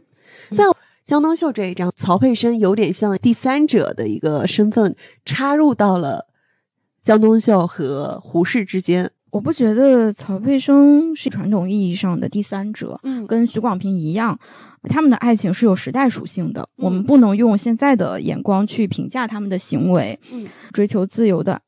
[0.51, 0.63] 在
[1.03, 6.27] 江冬秀这一章，曹佩生有点像第三者的一个身份，插入到了
[7.01, 9.11] 江冬秀和胡适之间。
[9.31, 14.37] 我不觉得曹佩生是传统意义上的第三者，嗯跟许广平一样，
[14.83, 20.19] 他们的爱情是有时代属性的，嗯我们不能用现在的眼光去评价他们的行为。
[20.31, 21.61] 嗯追求自由的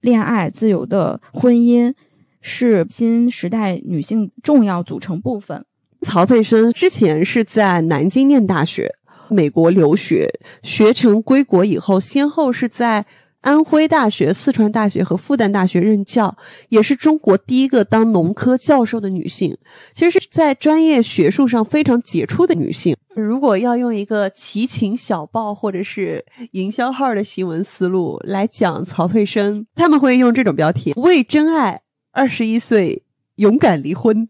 [0.00, 1.92] 恋爱、自由的婚姻
[2.40, 5.64] 是新时代女性重要组成部分。
[6.00, 8.92] 曹佩生之前是在南京念大学，
[9.28, 10.28] 美国留学，
[10.62, 13.06] 学成归国以后，先后是在
[13.42, 16.36] 安徽大学、四川大学和复旦大学任教，
[16.68, 19.58] 也是中国第一个当农科教授的女性。
[19.92, 22.96] 其实是在专业学术上非常杰出的女性。
[23.14, 31.82] 如果要用一个奇情小报或者是营销号的新闻思路来讲曹佩生，他们会用这种标题：为真爱，
[32.12, 33.02] 二十一岁
[33.34, 34.28] 勇敢离婚。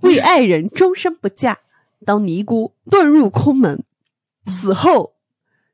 [0.00, 1.58] 为爱人终身不嫁，
[2.06, 3.84] 当尼姑遁入空门，
[4.46, 5.12] 死后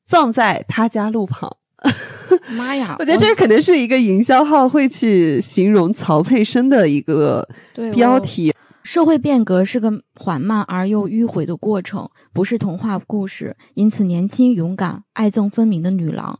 [0.04, 1.58] 葬在他家路旁。
[2.56, 2.96] 妈呀！
[3.00, 7.48] 我觉得这可能是一个营销号会去形容曹佩生的一个
[7.94, 8.54] 标题。
[8.82, 13.56] 社会变革是个缓慢而又迂回的过程，不是童话故事。
[13.74, 16.38] 因此，年轻、勇敢、爱憎分明的女郎，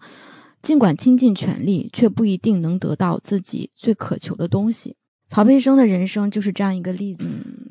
[0.63, 4.95] 尽管倾尽全力，却不一定能得到自己最渴求的东西。
[5.29, 7.25] 曹佩生的人生就是这样一个例子。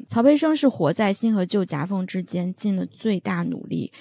[0.10, 3.94] 曹佩生是活在新和旧夹缝之间，尽了最大努力，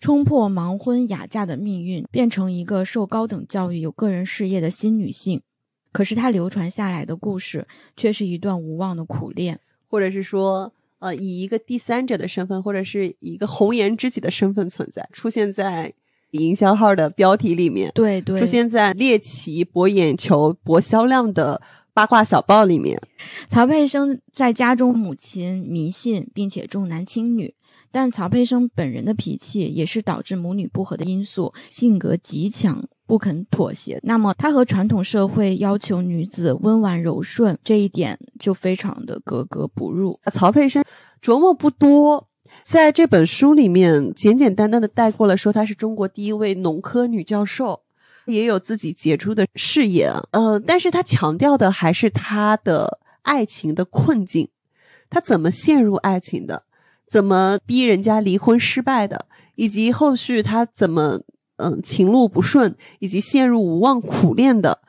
[0.00, 5.42] 冲破盲婚哑嫁的命运，变成一个受高等教育、有个人事业的新女性。
[5.90, 9.58] 可是，她流传下来的故事，却是一段无望的苦恋。
[9.88, 15.94] 或者是说，呃，以一个第三者的身份，或者是以一个红颜知己的身份存在，出现在
[16.32, 21.62] 营销号的标题里面，对对，出现在猎奇博眼球、博销量的
[21.94, 23.00] 八卦小报里面。
[23.48, 27.54] 曹佩生在家中，母亲迷信并且重男轻女，
[27.90, 32.88] 但曹佩生本人的脾气也是导致母女不和的因素，性格极强。
[33.08, 40.20] 不肯妥协，那么他和传统社会要求女子温婉柔顺这一点就非常的格格不入。
[40.30, 40.84] 曹佩生
[41.22, 42.28] 琢磨不多，
[42.62, 47.80] 在这本书里面简简单单的带过了，说她是中国第一位农科女教授，
[48.26, 50.12] 也有自己杰出的事业。
[50.32, 54.50] 呃，但是他强调的还是他的爱情的困境，
[55.08, 56.64] 他怎么陷入爱情的，
[57.10, 61.20] 怎么逼人家离婚失败的，以及后续他怎么。
[61.60, 64.80] 嗯，情路不顺以及陷入无望苦恋的，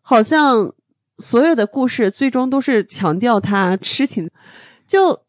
[0.00, 0.72] 好像
[1.18, 4.30] 所有的故事最终都是强调他痴情，
[4.86, 5.20] 就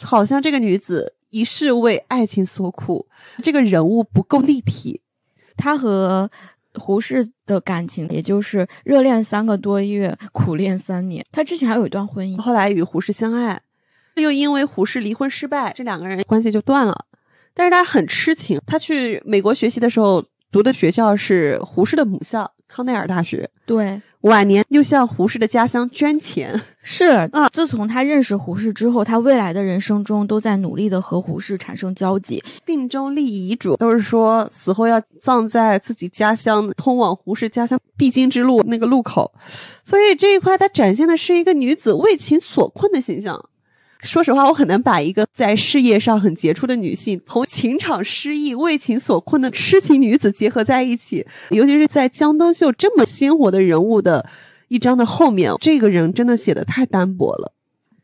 [0.00, 3.08] 好像这个女子一世为爱情所苦，
[3.42, 5.00] 这个人物不够立体。
[5.56, 6.30] 她和
[6.74, 11.26] 胡适的感情，也就是热恋三个多月，苦恋三年。
[11.32, 13.60] 她之前还有一段婚姻，后来与胡适相爱，
[14.16, 17.06] 又因为胡适离婚失败，这两个人关系就断了。
[17.54, 20.24] 但是他很痴情，他去美国学习的时候。
[20.52, 23.50] 读的学校是胡适的母校康奈尔大学。
[23.66, 26.58] 对，晚年又向胡适的家乡捐钱。
[26.82, 32.42] 是啊，自从他认识胡适之后，他未来的人生中都在努力的和胡适产生交集。
[32.64, 39.30] 病中立遗嘱，都是说死后要葬在自己家乡通往胡适家乡必经之路那个路口。
[39.84, 43.44] 所以这一块，他展现的是一个女子为情所困的形象。
[44.06, 51.26] 说实话，我很难把一个在事业上很杰出的女性，同情场失意、为情所困的痴情女子结合在一起。
[51.50, 54.24] 尤其是在江冬秀这么鲜活的人物的
[54.68, 57.52] 一章的后面，这个人真的写的太单薄了。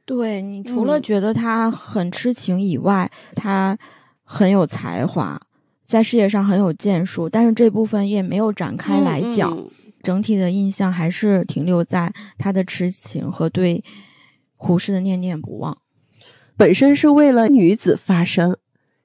[0.05, 3.79] 对你除了觉得他很痴情以外，他
[4.25, 5.41] 很有才华，
[5.87, 9.57] 在事业上很有建树，但是这部分也没有展开来讲。
[10.03, 13.85] 整体的印象还是停留在他的痴情和对
[14.57, 15.79] 胡适的念念不忘。
[16.63, 18.57] 本身是为了女子发声，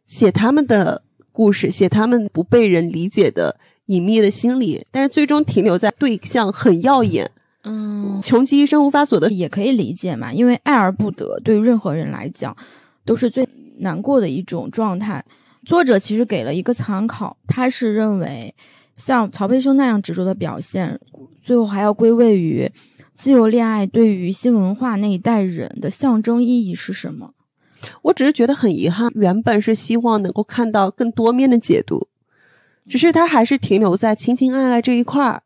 [0.06, 1.02] 写他们的
[1.32, 7.32] 故事，写他们不被人理解的隐秘的心理，但是最终停留在对象很耀眼，
[7.64, 12.56] 嗯，穷极一生无法所得，也可以理解嘛，因为爱而不得，对于任何人来讲
[13.04, 13.50] 都是最
[13.80, 15.26] 难过的一种状态。
[15.66, 18.54] 作者其实给了一个参考，他是认为
[18.96, 21.00] 像曹佩生那样执着的表现，
[21.42, 22.72] 最后还要归位于
[23.16, 27.34] 自由恋爱对于新文化那一代人的象征意义是什么。
[28.02, 32.08] 我只是觉得很遗憾，原本是希望能够看到更多面的解读，
[32.88, 35.44] 只是他还是停留在情情爱爱这一块儿。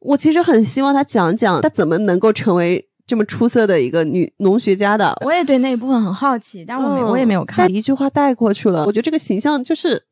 [0.00, 5.16] 我其实很希望他讲讲他怎么能够成为这么出色的一个女农学家的。
[5.24, 8.84] 我也对那一部分很好奇，但我没我也没有看，一句话带过去了。
[8.84, 10.02] 我觉得这个形象就是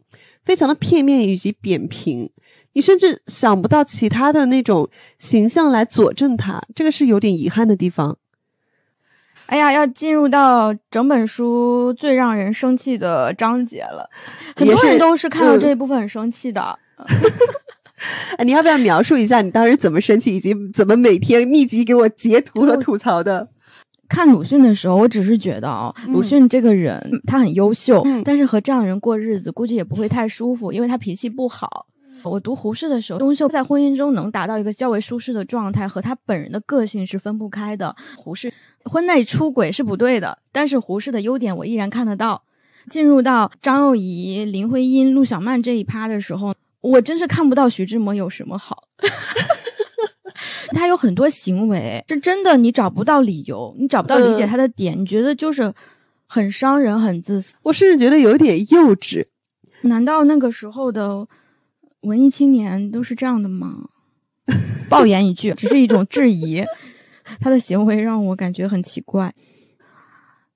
[0.45, 2.30] 非常的片面以及扁平，
[2.74, 4.88] 你甚至想不到其他的那种
[5.18, 8.16] 形象来佐证他，这个是有点遗憾的地方。
[9.51, 14.09] 哎呀，要进入到整本书最让人生气的章节了，
[14.55, 16.78] 很多人都是看到这一部分很生气的。
[18.38, 23.48] 哎，你要不要描述一下你当时怎么生气，以及怎么每天密集给我截图和吐槽的？
[24.09, 31.86] 看鲁迅的时候，我只是觉得啊，鲁迅这个人他很优秀，但是和这样的人过日子估计也不会太舒服，因为他脾气不好。
[32.22, 37.96] 我读胡适的时候，东秀在婚姻中能达到一个较为舒适的状态，和他本人的个性是分不开的。
[38.16, 38.53] 胡适。
[38.85, 42.45] 婚内出轨是不对的，但是胡适的优点我依然看得到。
[42.89, 48.85] 进入到张幼仪、林徽因、陆小曼这一趴的时候，我真是看不到徐志摩有什么好。
[50.72, 55.72] 他有很多行为是真的，你找不到理由，你找不到理解他的点，你觉得就是
[56.26, 57.55] 很伤人、很自私。
[57.62, 59.26] 我甚至觉得有点幼稚。
[59.83, 61.28] 难道那个时候的
[62.01, 63.91] 文艺青年都是这样的吗？
[64.89, 66.64] 爆言一句，只是一种质疑。
[67.39, 69.33] 他的行为让我感觉很奇怪。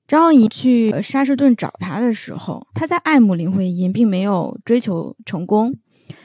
[0.07, 5.75] 张幼仪去沙士顿找他的时候，他在爱慕林徽因，并没有追求成功。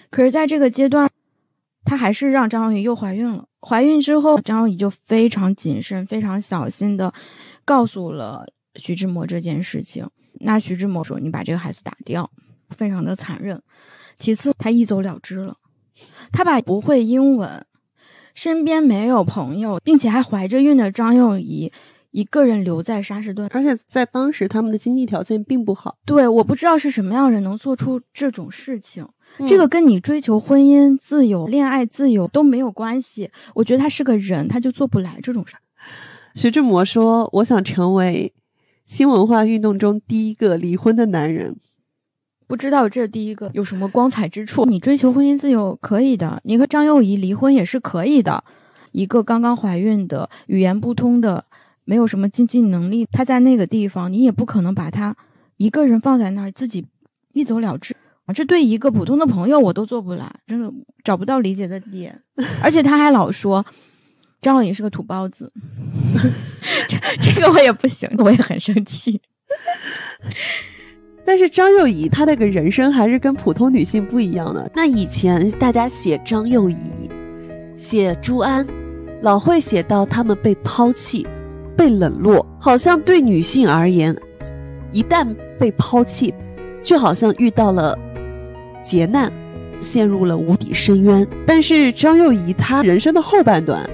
[0.09, 1.09] 可是，在这个阶段，
[1.85, 3.45] 他还是让张幼仪又怀孕了。
[3.61, 7.13] 怀孕之后，张幼仪就非常谨慎、非常小心的
[7.63, 8.45] 告诉了
[8.75, 10.07] 徐志摩这件事情。
[10.41, 12.29] 那徐志摩说：“你把这个孩子打掉。”
[12.69, 13.61] 非常的残忍。
[14.17, 15.57] 其次，他一走了之了。
[16.31, 17.65] 他把不会英文、
[18.33, 21.71] 身边没有朋友，并且还怀着孕的张幼仪
[22.11, 25.97] 一个人留在沙士顿，而且在当时他们的经济条件并不好。
[26.05, 29.07] 对，我不知道是什么样的人能做出这种事情。
[29.47, 33.29] 这个跟你追求婚姻自由、恋爱自由都没有关系。
[33.53, 35.55] 我觉得他是个人，他就做不来这种事。
[36.33, 38.33] 徐志摩说：“我想成为
[38.87, 41.57] 新文化运动中第一个离婚的男人。”
[42.49, 44.65] 不知道这第一个有什么光彩之处？
[44.65, 48.43] 你追求婚姻自由可以的，你和张幼仪离婚也是可以的。
[48.91, 51.45] 一个刚刚怀孕的、语言不通的、
[51.85, 55.15] 没有什么经济能力，他在那个地方，你也不可能把他
[55.57, 56.87] 一个人放在那儿，自己
[57.33, 57.95] 一走了之。
[58.33, 60.73] 这对一个普通的朋友我都做不来，真的
[61.03, 62.19] 找不到理解的点。
[62.63, 63.63] 而且他还老说
[64.41, 65.53] 张幼仪是个土包子，
[66.89, 69.21] 这这个我也不行，我也很生气。
[71.29, 74.67] 但是张幼仪她那个人生还是跟普通女性不一样的。
[74.73, 76.75] 那以前大家写张幼仪、
[77.75, 78.65] 写朱安，
[79.21, 81.27] 老会写到她们被抛弃、
[81.77, 84.17] 被冷落，好像对女性而言，
[84.91, 85.23] 一旦
[85.59, 86.33] 被抛弃，
[86.81, 87.95] 就好像遇到了
[88.81, 89.31] 劫难，
[89.79, 91.27] 陷入了无底深渊。
[91.45, 93.87] 但是张幼仪她人生的后半段，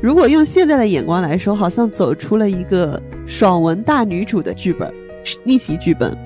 [0.00, 4.94] 如果用现在的眼光来说，好像走出了一个爽文大女主的剧本，
[5.42, 6.16] 逆袭剧本。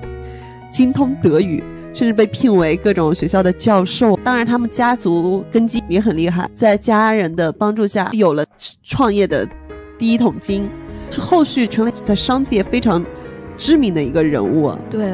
[0.73, 1.63] 精通德语，
[1.93, 4.19] 甚至被聘为各种学校的教授。
[4.23, 8.43] 当然，他们家族根基也很厉害，在家人的帮助下，有了
[8.83, 9.47] 创业的
[9.99, 10.67] 第一桶金，
[11.11, 13.05] 是后续成了在商界非常
[13.55, 14.75] 知名的一个人物。
[14.89, 15.13] 对，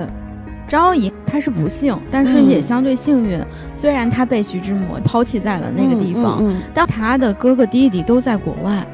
[0.65, 3.37] 张幼仪她是不幸，但是也相对幸运。
[3.75, 6.41] 虽然她被徐志摩抛弃在了那个地方，
[6.73, 8.87] 但她的哥哥弟弟都在国外，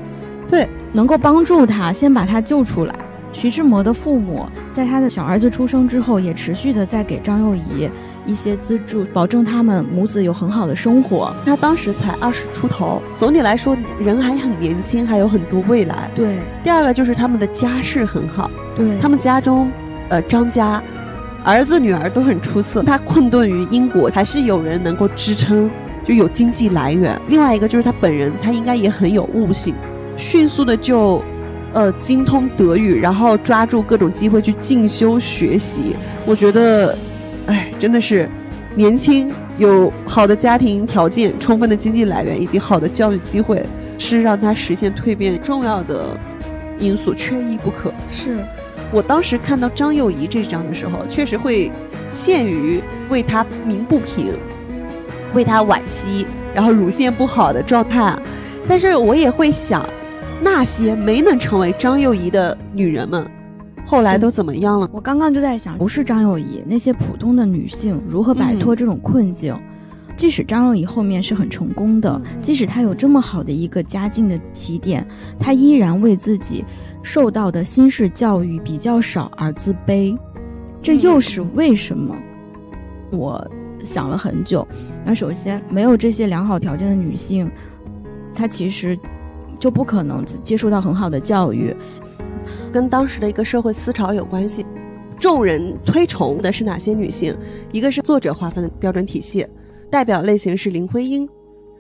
[0.49, 2.95] 对，能够帮助她，先把她救出来。
[3.35, 7.89] 徐志摩的父母在他的小儿子出生之后，也持续的在给张幼仪
[8.25, 11.35] 一些资助，保证他们母子有很好的生活。
[11.45, 16.09] 他当时才二十出头，总体来说人还很年轻，还有很多未来。
[16.15, 19.69] 对，第二个就是他们的家世很好，对他们家中，
[20.07, 20.81] 呃，张家
[21.43, 22.83] 儿子女儿都很出色。
[22.83, 25.69] 他困顿于英国，还是有人能够支撑，
[26.05, 27.19] 就有经济来源。
[27.27, 29.75] 另外一个就是他本人，他应该也很有悟性，
[30.15, 31.21] 迅速的就。
[31.75, 35.93] 呃，精通德语，然后抓住各种机会去进修学习。
[36.25, 36.97] 我觉得，
[37.47, 38.29] 哎，真的是
[38.75, 43.61] 年轻，有好的家庭条件、充分的经济来源以及好的教育机会，
[43.97, 46.17] 是让他实现蜕变重要的
[46.79, 47.93] 因素，缺一不可。
[48.09, 48.37] 是
[48.93, 51.69] 我当时看到张幼仪这张的时候，确实会
[52.09, 54.31] 陷于为他鸣不平、
[55.33, 58.17] 为他惋惜，然后乳腺不好的状态。
[58.65, 59.85] 但是我也会想。
[60.45, 63.27] 那些没能成为张幼仪的女人们，
[63.83, 64.87] 后来都怎么样了？
[64.93, 69.57] 我刚刚就在想，不是张幼仪，那些普通的女性如何摆脱这种困境？
[70.15, 75.03] 即使张幼仪后面是很成功的，即使她有这么好的一个家境的起点，
[75.39, 76.63] 她依然为自己
[77.01, 80.15] 受到的新式教育比较少而自卑，
[80.79, 82.15] 这又是为什么？
[83.09, 83.43] 我
[83.83, 84.65] 想了很久。
[85.03, 87.49] 那首先，没有这些良好条件的女性，
[88.35, 88.95] 她其实。
[89.59, 91.75] 就不可能接受到很好的教育，
[92.71, 94.65] 跟当时的一个社会思潮有关系。
[95.17, 97.35] 众人推崇的是哪些女性？
[97.71, 99.47] 一个是作者划分的标准体系，
[99.89, 101.27] 代表类型是林徽因，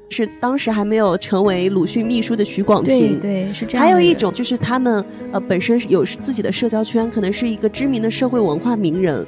[0.09, 3.19] 是当时还没有成为鲁迅秘书的许广平。
[3.19, 3.85] 对对，是这样。
[3.85, 5.03] 还有一种就是他们
[5.33, 9.25] 呃本身有自己的社交圈，可能是一个知名的社会文化名人，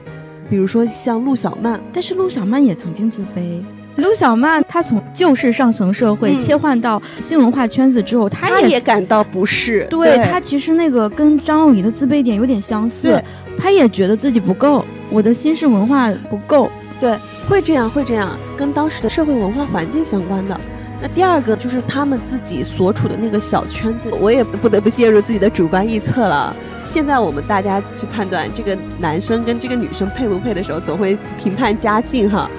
[0.50, 1.78] 比如说像陆小曼。
[1.92, 3.62] 但是陆小曼也曾经自卑。
[3.98, 9.88] 卢小曼，她从旧式上层社会切换到新文化圈子之后，她也感到不适。
[9.90, 13.22] 对她其实那个跟张幼仪的自卑点有点相似，
[13.58, 16.70] 她也觉得自己不够，我的新式文化不够。
[17.00, 17.18] 对，
[17.48, 20.60] 会这样，会这样，跟当时的社会文化环境相关的。
[21.00, 26.56] 那第二个就是他们自己所处的那个小圈子，我也不得不陷入自己的主观臆测了。
[26.84, 32.50] 现在我们大家去判断这个男生跟这个女生配不配的时候，总会评判家境哈，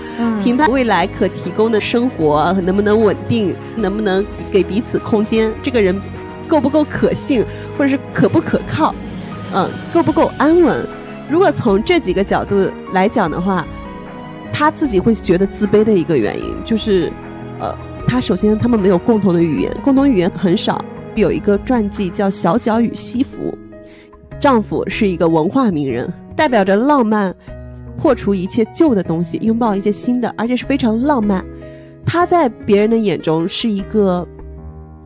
[0.43, 5.99] 评判未来可提供的生活能不能稳定，能不能给彼此空间，这个人
[6.47, 7.45] 够不够可信，
[7.77, 8.95] 或者是可不可靠，
[9.53, 10.87] 嗯，够不够安稳。
[11.29, 13.67] 如果从这几个角度来讲的话，
[14.53, 17.13] 他自己会觉得自卑的一个原因就是，
[17.59, 17.75] 呃。
[18.09, 20.83] 他首先，他们没有共同的语言，共同语言很少。
[21.15, 23.55] 有一个传记叫《小脚与西服》，
[24.41, 27.35] 丈夫是一个文化名人，代表着浪漫，
[27.99, 31.45] 破除一切旧的东西，拥抱一些新的，而且是非常浪漫。
[32.07, 34.27] 他在别人的眼中是一个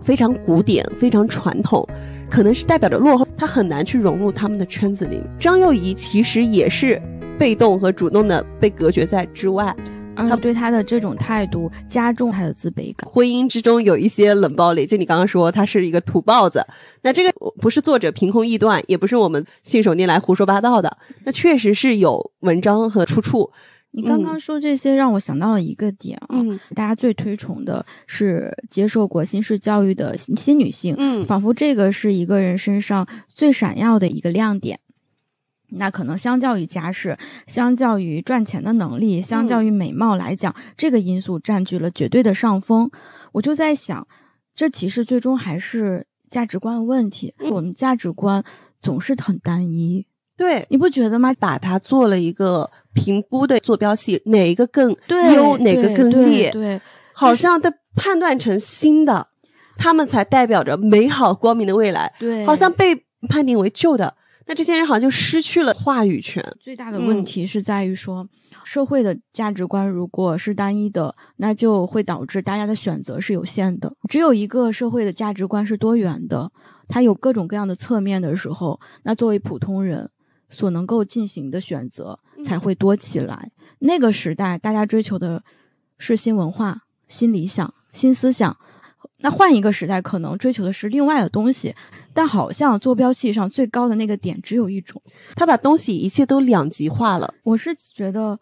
[0.00, 1.86] 非常古典、非常传统，
[2.30, 5.20] 可能是代表着落后，他很难去融入他们的圈子里。
[5.40, 7.02] 张幼仪其实也是
[7.36, 9.74] 被动和主动的被隔绝在之外。
[10.16, 13.10] 他对他的这种态度加重他的自卑感。
[13.10, 16.66] 婚姻之中有一些冷暴力，就你刚刚说他是一个土包子，
[17.02, 23.50] 那这个不是作者凭空臆断，也不是我们信手拈来胡说八道的，那确实是有文章和出处。
[23.94, 26.40] 你刚刚说这些让我想到了一个点啊，
[26.74, 34.80] 大家最推崇的是接受过新式教育的新女性，嗯，仿佛这个是一个人身上最闪耀的一个亮点。
[35.74, 37.16] 那可能相较于家世，
[37.46, 42.90] 相较于赚钱的能力，相较于美貌来讲，这个因素占据了绝对的上风。
[43.32, 44.06] 我就在想，
[44.54, 47.34] 这其实最终还是价值观问题。
[47.50, 48.44] 我们价值观
[48.80, 50.06] 总是很单一，
[50.36, 51.32] 对，你不觉得吗？
[51.38, 54.94] 把它做了一个评估的坐标系，哪一个更
[55.34, 56.50] 优，哪个更劣？
[56.50, 56.80] 对，
[57.14, 59.28] 好像的判断成新的，
[59.76, 62.12] 他们才代表着美好光明的未来。
[62.18, 64.16] 对，好像被判定为旧的。
[64.46, 66.44] 那这些人好像就失去了话语权。
[66.60, 68.28] 最大的问题是在于说，
[68.64, 73.94] 社会的价值观如果是单一的，那就会导致大家的选择是有限的。
[74.08, 76.50] 只有一个社会的价值观是多元的，
[76.88, 80.10] 它有各种各样的侧面的时候，那作为普通人
[80.50, 83.50] 所能够进行的选择才会多起来。
[83.78, 85.42] 那个时代，大家追求的
[85.98, 88.56] 是新文化、新理想、新思想。
[89.22, 91.74] 那换一个时代，可能追求的是另外的东西，
[92.12, 95.00] 但好像坐标系上最高的那个点只有一种，
[95.36, 97.32] 他把东西一切都两极化了。
[97.44, 98.40] 我是觉得，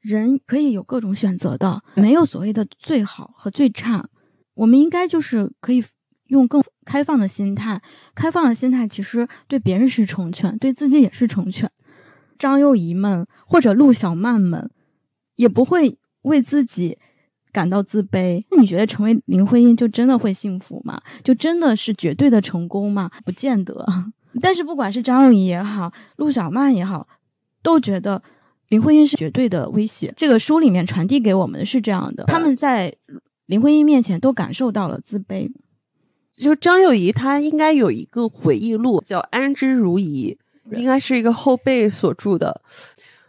[0.00, 4.08] 人可以有各种选择的，没有所谓的最好和最差。
[4.54, 5.84] 我们应该就是可以
[6.28, 7.82] 用更开放的心态，
[8.14, 11.70] 开放的心态其实对别人是成全，对自己也是成全。
[12.38, 14.70] 张幼仪们或者陆小曼们，
[15.36, 16.98] 也不会为自己。
[17.52, 18.44] 感到自卑？
[18.50, 21.00] 那你觉得成为林徽因就真的会幸福吗？
[21.22, 23.10] 就真的是绝对的成功吗？
[23.24, 23.86] 不见得。
[24.40, 27.08] 但是不管是张幼仪也好，陆小曼也好，
[27.62, 28.22] 都觉得
[28.68, 30.14] 林徽因是绝对的威胁。
[30.16, 32.94] 这个书里面传递给我们的是这样的：他们在
[33.46, 35.50] 林徽因面前都感受到了自卑。
[36.32, 40.36] 就张幼仪，她应该有一个回忆录，叫《安之如饴》，
[40.78, 42.62] 应该是一个后辈所著的。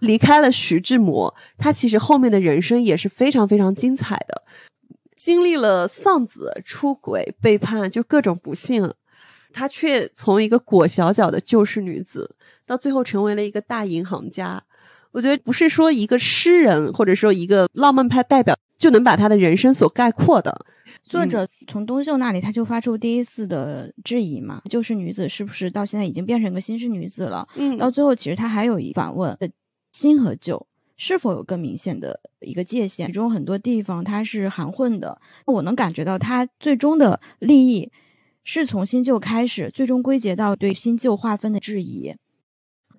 [0.02, 4.43] 离开了徐志摩，他其实后面的人生也是非常非常精彩的，
[5.16, 8.91] 经历了丧子、出轨、背叛，就各种不幸，
[9.54, 12.36] 他却从一个裹小脚的旧式女子，
[12.66, 14.64] 到最后成为了一个大银行家。
[15.12, 20.66] 我觉得不是说一个诗人或者说一个浪漫派代表就能把他的人生所概括的。
[21.04, 27.47] 作者从东秀那里他就发出第一次的质疑嘛，旧式女子是不是到现在已经变成一个新式女子了？
[27.56, 29.38] 嗯，到最后其实他还有一反问。
[29.92, 30.68] 新和旧
[30.98, 33.08] 是否有更明显的一个界限？
[33.08, 35.20] 其中很多地方它是含混的。
[35.46, 37.92] 我能感觉到，它最终的利益
[38.44, 42.16] 是从新旧开始，最终归结到对新旧划分的质疑。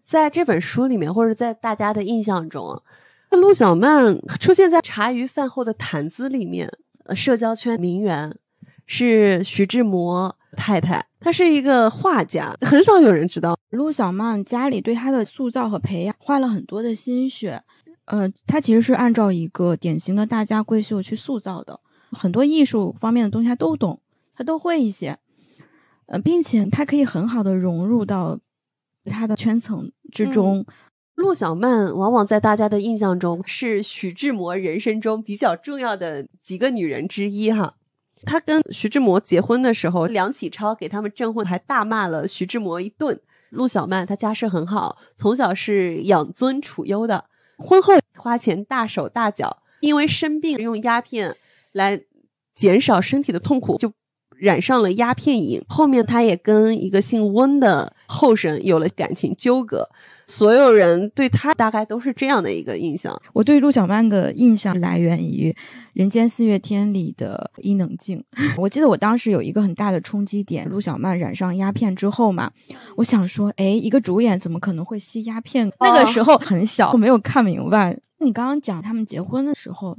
[0.01, 2.82] 在这本书里面，或者在大家的印象中，
[3.30, 6.68] 陆小曼出现在茶余饭后的谈资里面，
[7.14, 8.36] 社交圈名媛
[8.84, 11.05] 是徐志摩太太。
[11.20, 17.62] 她是一个画家，很少有人知道陆小曼家里对她的塑造和培养花了很多的心血。
[18.07, 21.78] 呃，她其实是按照一个典型的大家闺秀去塑造的，
[22.11, 24.00] 很多艺术方面的东西她都懂，
[24.34, 25.18] 她都会一些。
[26.07, 28.38] 呃，并且她可以很好的融入到
[29.05, 30.66] 她的圈层之中。
[31.14, 37.74] 陆小曼往往在大家的印象中是徐志摩人生中比较重要的几个女人之一，哈。
[38.24, 43.20] 他跟徐志摩结婚的时候，梁启超给他们证婚，还大骂了徐志摩一顿。
[43.50, 47.26] 陆小曼她家世很好，从小是养尊处优的，
[47.58, 51.36] 婚后花钱大手大脚，因为生病用鸦片
[51.72, 52.00] 来
[52.54, 53.92] 减少身体的痛苦，就
[54.38, 55.62] 染上了鸦片瘾。
[55.68, 59.90] 后面他也跟一个姓温的后生有了感情纠葛。
[60.35, 63.20] 所有人对他大概都是这样的一个印象。
[63.35, 65.53] 我对陆小曼的印象来源于
[65.93, 68.24] 《人间四月天》里的伊能静。
[68.57, 72.51] 我记得我当时有一个很大的冲击点，陆小曼染上鸦片之后嘛，
[72.97, 75.70] 我想说，哎，一个主演怎么可能会吸鸦片？
[75.78, 78.01] 那个时候很小，我没有看明白。
[78.20, 79.99] 你刚刚讲他们结婚的时候，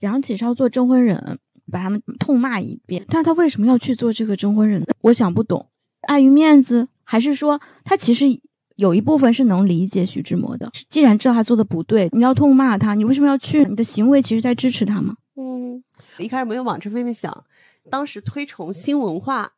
[0.00, 1.38] 梁启超做证婚人，
[1.70, 4.82] 把他们痛骂一遍，但他为什么要去做这个证婚人？
[5.02, 5.66] 我想不懂，
[6.08, 8.40] 碍于面子，还是说他其实？
[8.78, 10.70] 有一部分是能理解徐志摩的。
[10.88, 13.64] 既然知道他做的不对，你要痛骂他，你为什么要去？
[13.64, 15.16] 你的行为其实在支持他吗？
[15.34, 15.82] 嗯，
[16.18, 17.44] 一开始没有往这方面想。
[17.90, 19.54] 当时推崇新文化，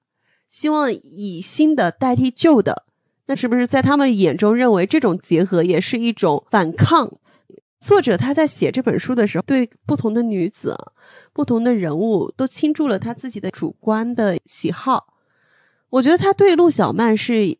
[0.49, 2.87] 希望以新的代替旧的，
[3.27, 7.13] 那是不是在他们眼中认为这种结合也是一种反抗？
[7.79, 10.75] 作者他在写这本书的时候，对不同的女子、
[11.35, 15.15] 不同的人物都倾注了他自己的主观的喜好。
[15.91, 17.59] 我觉得他对陆小曼是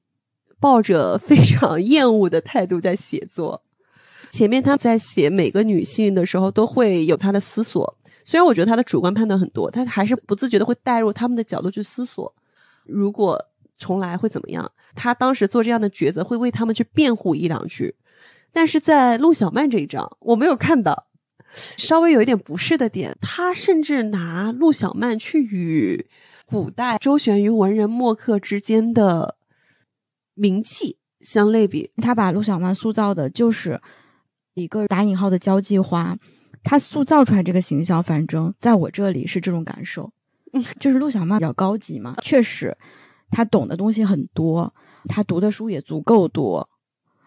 [0.61, 3.63] 抱着非常厌恶的态度在写作。
[4.31, 7.97] 前面他在写每个女性的时候，都会有他的思索。
[8.25, 12.33] 虽然我觉得他的主观判断很多，他还是不自觉的会带入他们的角度去思索。
[12.85, 13.43] 如果
[13.77, 14.71] 重来会怎么样？
[14.95, 17.95] 他当时做这样的抉择，会为他们去辩护一两句。
[18.53, 21.07] 但是在陆小曼这一章，我没有看到
[21.77, 23.17] 稍微有一点不适的点。
[23.21, 26.07] 他甚至拿陆小曼去与
[26.47, 29.37] 古代周旋于文人墨客之间的
[30.41, 31.91] 名气相类比。
[31.97, 33.81] 他把陆小曼塑造的就是
[34.55, 36.17] 一个打引号的交际花。
[36.63, 40.13] 他塑造出来这个形象，反正在我这里是这种感受。
[40.79, 42.77] 就是陆小曼比较高级嘛，确实，
[43.31, 44.75] 她懂的东西很多，
[45.09, 46.69] 她读的书也足够多。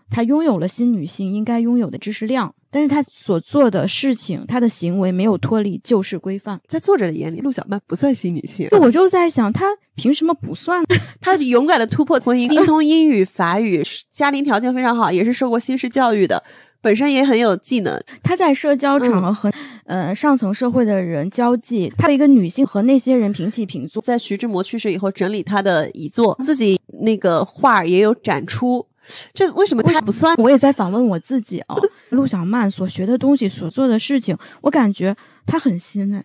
[0.09, 6.59] 她拥有了新女性应该拥有的知识量，但是他所做的事情，他的行为没有脱离旧式规范。
[6.67, 8.67] 在作者的眼里，陆小曼不算新女性。
[8.81, 10.83] 我就在想，她凭什么不算？
[11.21, 16.43] 她勇敢的突破婚姻， 精通英语、法语，家庭条件非常好，也是受过新式教育的，
[16.81, 18.03] 本身也很有技能。
[18.23, 19.51] 她在社交场合和
[19.85, 24.01] 呃上层社会的人交际，她一个女性和那些人平起平坐。
[24.01, 28.87] 在徐志摩去世以后，整理她的遗作，自己那个画也有展出。
[29.33, 30.35] 这为什么他不算？
[30.37, 31.75] 我也在反问我自己哦。
[32.09, 36.23] 陆小曼所学的东西，所做的事情，我感觉她很新哎。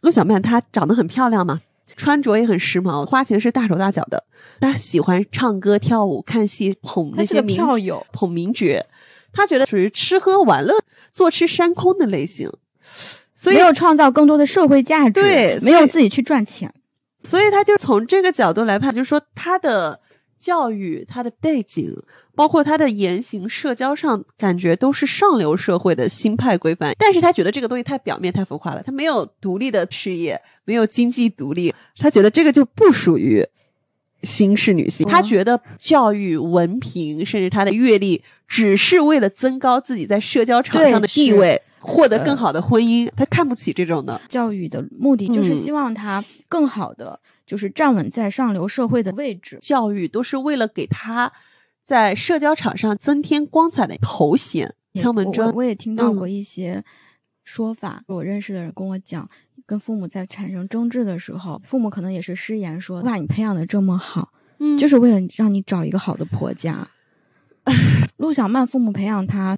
[0.00, 1.60] 陆小曼她长得很漂亮嘛，
[1.96, 4.24] 穿着也很时髦，花钱是大手大脚的。
[4.60, 8.84] 她喜欢唱歌跳舞、看戏、捧那些票友、捧名角。
[9.32, 10.74] 她觉得属于吃喝玩乐、
[11.12, 12.50] 坐吃山空的类型，
[13.36, 16.74] 所以没有创造更多的社会价值，对，没有自己去赚钱。
[17.22, 20.00] 所以他就从这个角度来判，就是说他的。
[20.38, 21.96] 教育他的背景，
[22.34, 26.94] 包括他的言行、社交上，感觉都是上流社会的新派规范。
[26.98, 28.82] 但是他觉得这个东西太表面、太浮夸了。
[28.82, 33.46] 他没有独立的事业，没有经济独立，他觉得这个就不属于
[34.22, 35.06] 新式女性。
[35.06, 41.62] 他觉得教育、文凭，甚至他的阅历，只是为了增高自己在社交场上的地位。
[41.80, 49.58] 获得更好的婚姻，他看不起这种的教育的目的，就是希望他更好的就是站稳在上流社会的位置。
[49.60, 51.32] 教育都是为了给他
[51.82, 54.74] 在社交场上增添光彩的头衔。
[54.94, 56.82] 敲门砖，我也听到过一些
[57.44, 58.02] 说法。
[58.06, 59.28] 我认识的人跟我讲，
[59.66, 66.88] 跟父母在产生争执的时候，父母可能也是失言说：“把你培养的这么好，嗯，就是为了让你找一个好的婆家。
[68.16, 69.56] ”陆小曼父母培养他。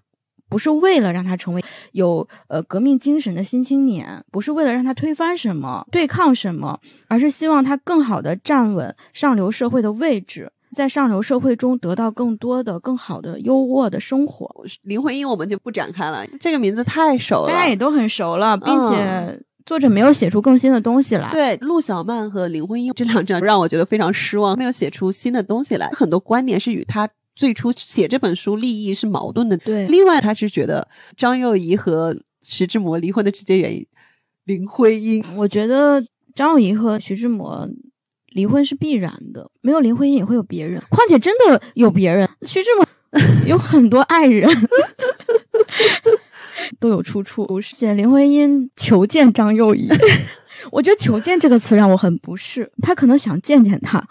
[0.48, 14.48] 不是为了让他成为有呃革命精神的新青年，不是为了让他推翻什么、对抗什么，而是希望他更好的站稳上流社会的位置，在上流社会中得到更多的、更好的优渥的生活。
[14.82, 21.30] 林徽因我们就不展开了，这个名字太熟了，大家也都很熟了，并且作者没有写出更新的东西来。
[21.30, 27.08] 对，陆小曼和林徽因这两章让我觉得非常失望，没有写出新的东西来，很多观点是与他。
[27.38, 29.86] 最初写这本书利益是矛盾的，对。
[29.86, 33.86] 另外，他是觉得张幼仪和徐志摩离婚的直接原因，
[34.44, 35.24] 林徽因。
[35.36, 37.68] 我觉得张幼仪和徐志摩
[38.30, 40.82] 离婚是必然的，没有林徽因也会有别人。
[40.90, 42.84] 况且真的有别人，徐志摩
[43.46, 44.50] 有很多爱人，
[46.80, 47.60] 都有出处。
[47.60, 49.88] 写林徽因求见张幼仪，
[50.72, 54.04] 我觉得“求见”这个词让我很不适，他可能想见见他。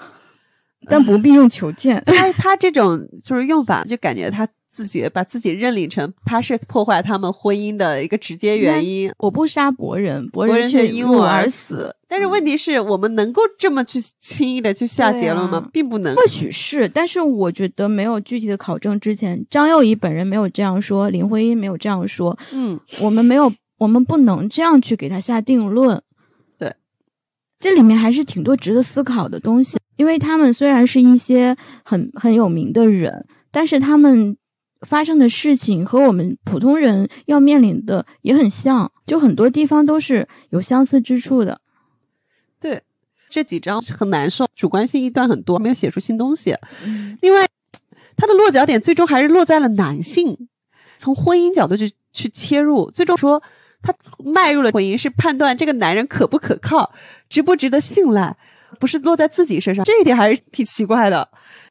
[0.89, 9.11] 但不必用求见， 他他这种就是用法，就感觉他自己把自己认领成他是破坏他们婚姻的一个直接原因。
[9.17, 11.93] 我不杀伯仁，伯仁却因我而死。
[12.09, 15.69] 但是问题是我们能够这么去轻易的去下结论吗？
[15.73, 16.15] 并不能。
[16.15, 22.37] 或许是，但是我觉得没有具体的考证之前，张幼仪本人没有这样说，林徽因没有这样说。
[22.51, 26.01] 嗯，我们没有，我们不能这样去给他下定论。
[27.59, 29.77] 对，这里面还是挺多值得思考的东西。
[29.95, 34.37] 因为他们虽然是一些很很有名的人，但是他们
[34.81, 41.59] 发生的事情和我们普通人要面临的也很像，就很多地方都是有相似之处的。
[42.59, 42.83] 对，
[43.27, 46.55] 这几章很难受，主观性一段很多，没有写出新东西。
[47.21, 47.47] 另外，
[48.15, 50.47] 他的落脚点最终还是落在了男性，
[50.97, 53.41] 从婚姻角度去去切入，最终说
[53.87, 56.91] 他迈入了婚姻，是判断这个男人可不可靠，
[57.29, 58.35] 值不值得信赖。
[58.79, 61.27] 不是落在自己身上，这一点还是挺奇怪的，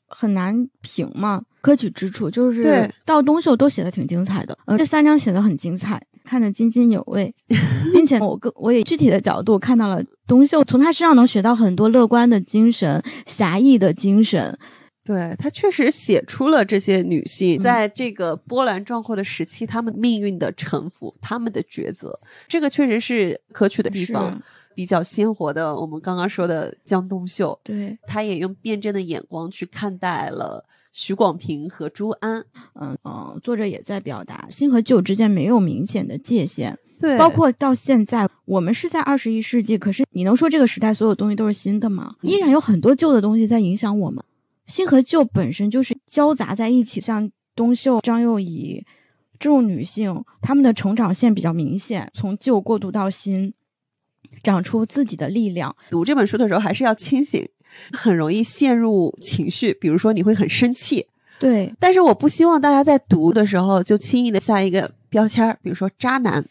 [0.09, 1.43] 很难评嘛。
[1.61, 7.33] 可取之处就是到东秀都写的挺精彩的，呃，这三章写的很精彩，看得津津有味，
[7.93, 14.59] 并且我个我也具体的角度看到了东秀，从他身上能学到很多乐观的精神、侠义的精神，
[15.07, 24.43] 对他确实写出了这些女性在这个波澜壮阔的时期，她们命运的沉浮，她们的抉择，这个确实是可取的地方。
[24.75, 32.45] 比较鲜活的，我们刚刚说的江冬秀，对，他也用辩证的眼光去看待了许广平和朱安。
[32.75, 36.79] 嗯嗯，作者也在表达新和旧之间没有明显的界限。
[36.99, 42.15] 对，包括到现在，我们是在二十一世纪，可是你能说这个时代所有东西都是新的吗？
[42.21, 44.23] 依然有很多旧的东西在影响我们。
[44.67, 48.85] 新和旧本身就是交杂在一起，像东秀、张幼仪
[49.39, 53.55] 这种女性，她们的成长线比较明显，从旧过渡到新。
[54.43, 55.75] 长出自己的力量。
[55.89, 57.49] 读这本书的时候还是要清醒，
[57.93, 59.73] 很容易陷入情绪。
[59.75, 61.07] 比如说你会很生气，
[61.39, 61.73] 对。
[61.79, 66.45] 但是我不希望大家在读的时候就轻易的下一个标签儿，比如说渣男。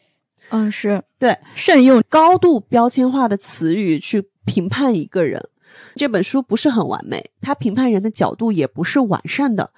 [0.50, 5.50] 嗯，是对，慎用高度标签化的词语去评判一个人。
[5.96, 9.72] 这本书不是很完美，它评判人的角度也不是完善的。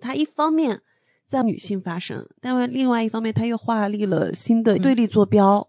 [0.00, 0.80] 它一方面
[1.26, 5.66] 在女性发声，但另外一方面它又画立了新的对立坐标。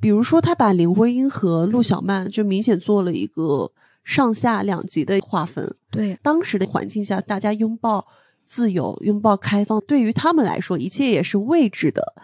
[0.00, 3.70] 比如说，他把林徽因和陆小曼就明显做了一个
[4.02, 5.76] 上下两极的划分。
[5.92, 8.04] 对，当时的环境下，大家拥抱
[8.44, 12.14] 自由、拥抱开放，对于他们来说，一切也是未知的，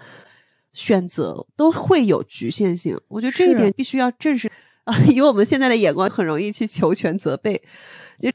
[0.72, 3.00] 选择都会有局限性。
[3.06, 4.50] 我觉得这一点必须要正视
[4.88, 4.98] 啊！
[5.06, 7.62] 以我们现在的眼光，很容易去求全责备。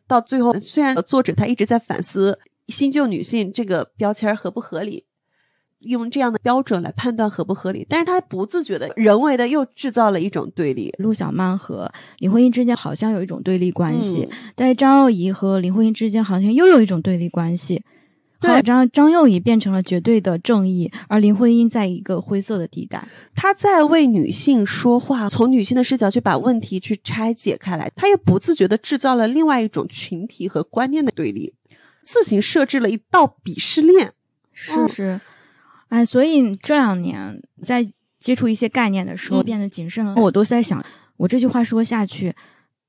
[0.07, 5.05] 到最后，虽然作者他一直在反思新旧女性这个标签合不合理。
[5.85, 10.95] 用这样的标准来判断合不合理，但是他不自觉的、人为的又制造了一种对立。
[10.97, 17.83] 陆小曼和林徽因之间好像有一种对立关系，但是张幼仪和林徽因之间好像又有一种对立关系。
[18.47, 23.03] 对，张张幼仪变成了绝对的正义，而林徽因在一个灰色的地带。
[23.33, 31.53] 她在为女性说话，从女性的视角去把问题去拆解开来，她也不自觉的制造了另外一种群体和观念的对立，
[32.03, 34.13] 自行设置了一道鄙视链。
[34.51, 35.19] 是是。
[35.89, 37.87] 哎，所以这两年在
[38.19, 40.15] 接触一些概念的时候变得谨慎了。
[40.17, 40.83] 我都在想，
[41.17, 42.33] 我这句话说下去，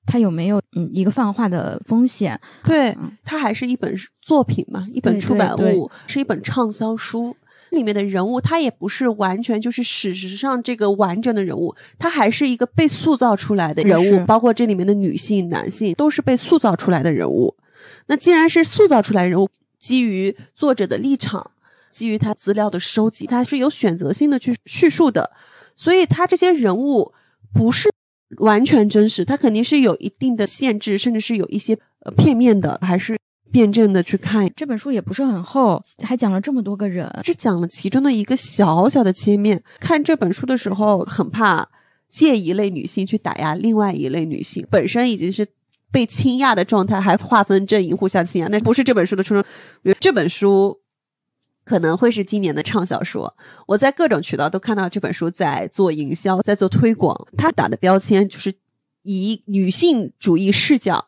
[0.06, 2.40] 它有没有嗯一个泛化的风险？
[2.64, 7.36] 对，它还是一本作品嘛，一本出版物，是一本畅销书。
[7.70, 14.24] 里面的人物，他也不是完全就是史实上这个完整的人物，他还是一个被塑造出来的人物。
[14.26, 17.56] 包括这里面的女性、男性，都是被塑造出来的人物。
[18.06, 21.50] 那既然是塑造出来人物，基于作者的立场。
[21.90, 25.30] 基于他资料的收集，他是有选择性的去叙述的，
[25.76, 27.12] 所以他这些人物
[27.52, 27.88] 不是
[28.38, 33.18] 完全真实，它肯定是有一定的限制，甚至是有一些呃片面的，还是
[33.52, 34.50] 辩证的去看。
[34.56, 39.62] 这本书也不是很厚，还讲了这么多个人，只讲了其中的一个小小的切面。
[39.78, 41.68] 看这本书的时候，很怕
[42.08, 45.46] 借一类女性去打压另外一类女性，本身已经是
[45.92, 49.44] 被倾轧的状态，还划分阵营，互相倾轧，那不是这本书的初衷。
[50.00, 50.80] 这本书。
[51.64, 53.30] 可能会是今年的畅销书。
[53.66, 57.26] 我在各种渠道都看到这本书在做营销，在做推广。
[57.36, 58.54] 他打的标签就是
[59.02, 61.06] 以女性主义视角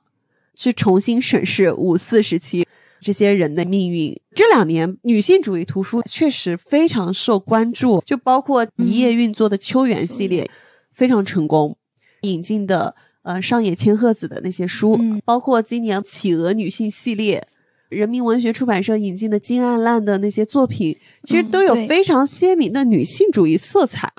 [0.54, 2.66] 去重新审视五四时期
[3.00, 4.18] 这些人的命运。
[4.34, 10.50] 这两年，女性主义图书确实非常受关注，就包括一夜运作的秋园系列
[10.92, 11.76] 非常成功，
[12.22, 17.46] 引进的呃上野千鹤子的那些书，包括今年企鹅女性系列。
[17.88, 24.12] 人民文学出版社引进的金爱烂的那些作品，其实都有非常鲜明的女性主义色彩。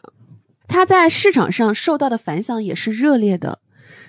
[0.68, 3.60] 它在市场上受到的反响也是热烈的。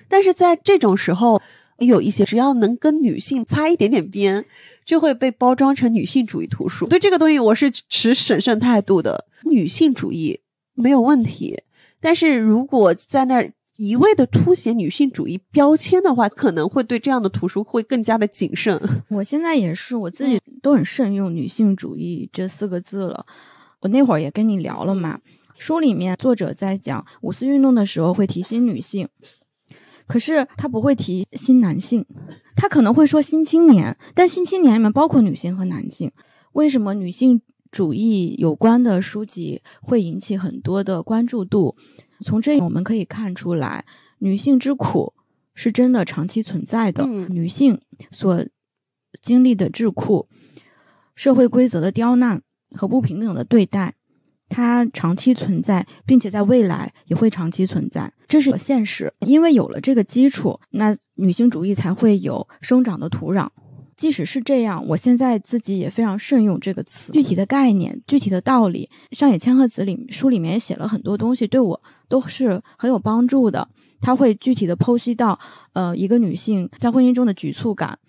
[0.07, 1.41] 但是在这种时候，
[1.77, 4.45] 有一些只要能跟女性擦一点点边，
[4.85, 6.87] 就会被包装成女性主义图书。
[6.87, 9.25] 对这个东西，我是持审慎态度的。
[9.43, 10.41] 女性主义
[10.73, 11.63] 没有问题，
[12.01, 13.51] 但是如果在那儿。
[13.79, 18.77] 一味的凸显女性主义标签的话，可能会对这样的图书会更加的谨慎。
[19.07, 23.25] 我现在也是，我自己都很慎用“女性主义”这四个字了。
[23.79, 25.21] 我那会儿也跟你聊了嘛，
[25.57, 29.07] 书里面作者在讲五四运动的时候会提新女性，
[30.05, 32.05] 可是他不会提新男性，
[32.57, 36.11] 他可能会说新青年，但新青年里面包括女性和男性。
[36.51, 41.77] 为什么女性主义有关的书籍会引起很多的关注度？
[42.23, 43.85] 从这我们可以看出来，
[44.19, 45.13] 女性之苦
[45.53, 47.05] 是真的长期存在的。
[47.05, 47.79] 女性
[48.11, 48.45] 所
[49.21, 50.25] 经历的桎梏、
[51.15, 52.41] 社会规则的刁难
[52.71, 53.95] 和不平等的对待，
[54.47, 59.13] 它长期存在，并且在未来也会长期存在，这是现实。
[59.19, 63.49] 因为有了这个基础，那女性主义才会有生长的土壤。
[63.95, 67.11] 即使是这样，我现在自己也非常慎用这个词。
[67.11, 73.69] 具体的概念、具体的道理，上野千鹤子里书里面写了很多东西，对我都是很有帮助的。
[74.01, 75.39] 他会具体的剖析到，
[75.73, 77.99] 呃，一个女性在婚姻中的局促感，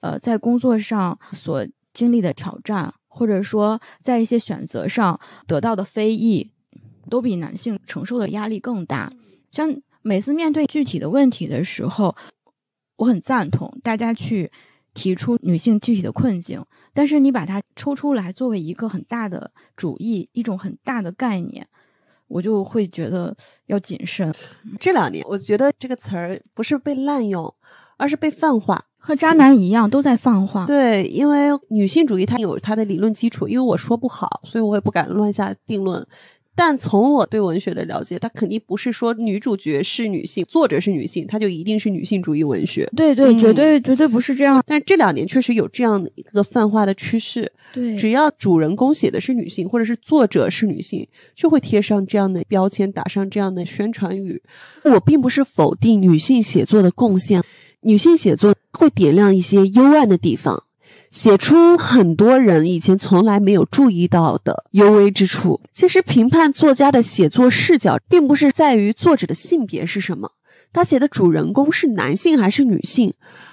[0.00, 6.50] 呃，在工作上所经历的挑战，或者说在一些选择上得到的非议，
[7.08, 9.12] 都比男性承受的压力更大。
[9.50, 12.14] 像每次面对具体的问题的时候，
[12.96, 14.52] 我很赞同大家去
[14.92, 16.62] 提出女性具体的困境，
[16.92, 21.66] 但是你把它抽出来作为一个很大的主义，一种很大的概念，
[22.32, 23.34] 我就会觉得
[23.66, 24.32] 要谨慎。
[24.80, 27.52] 这两年，我觉得这个词儿不是被滥用，
[27.98, 28.84] 而是被泛化。
[29.04, 30.64] 和渣男一样，都在泛化。
[30.64, 36.06] 对，因为女性主义它有它的理论基础，因为我说不好，所以我也不敢乱下定论。
[36.54, 42.88] 但从我对文学的了解，它肯定不是说女主角是女性，作者是女性，它就一定是女性主义文学。
[42.94, 44.62] 对对，绝对绝对不是这样。
[44.66, 47.50] 但这两年确实有这样的一个泛化的趋势。
[47.72, 54.42] 对，只要主人公写的是女性，或者是作者是女性，就会贴上这样的标签，打上这样的宣传语。
[54.84, 57.42] 我并不是否定女性写作的贡献，
[57.80, 60.64] 女性写作会点亮一些幽暗的地方。
[61.12, 65.60] 写出很多人以前从来没有注意到的幽微之处。
[65.74, 70.32] 其实，评判作家的写作视角，并不是在于作者的性别是什么，
[70.72, 73.12] 他写的主人公是男性还是女性，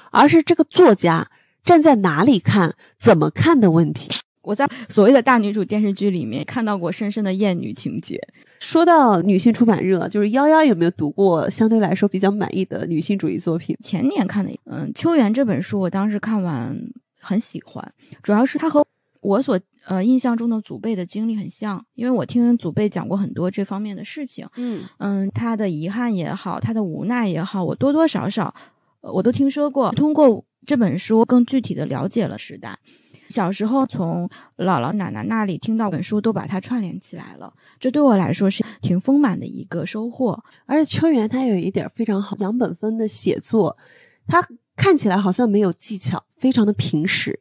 [0.09, 1.29] 而是这个作家
[1.65, 4.09] 站在哪里看、怎么看的问题。
[4.41, 8.17] 我在所谓的大女主电视剧里面看到过深深的厌女情节。
[8.61, 13.77] 说到女性出版热，就是幺幺有没有读过相对来说比较满意的女性主义作品？
[13.83, 16.77] 前年看的，嗯，《秋园》这本书，我当时看完。
[17.19, 17.93] 很喜欢，
[18.23, 18.85] 主要是他和
[19.21, 24.47] 我所呃印象中的祖辈的经历很像，因为我听祖辈讲过很多这方面的事情。
[24.55, 28.55] 嗯嗯，他的遗憾也好，他的无奈也好，我多多少少
[29.01, 29.91] 我都听说过。
[29.91, 32.79] 通过这本书，更具体的了解了时代。
[33.27, 37.53] 小时候从姥姥奶奶那里听到本书，都把它串联起来了。
[37.77, 40.41] 这对我来说是挺丰满的一个收获。
[40.65, 43.77] 而且秋园他有一点非常好，杨本芬的写作，
[44.25, 44.41] 他。
[44.79, 47.37] 看起来好像没有技巧，非常的平实，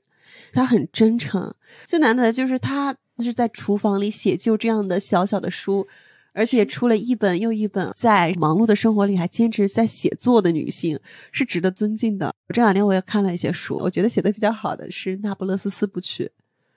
[0.52, 1.54] 他很真诚。
[1.86, 5.86] 最难得的就是他是在厨房里写就这样的小小的书，
[6.32, 10.98] 而且出了一本又一本，在忙碌的生活里还坚持在写作的女性
[11.30, 12.34] 是值得尊敬的。
[12.52, 16.24] 这两天我也看了一些书，我觉得写的比较好的是《那不勒斯四部曲》。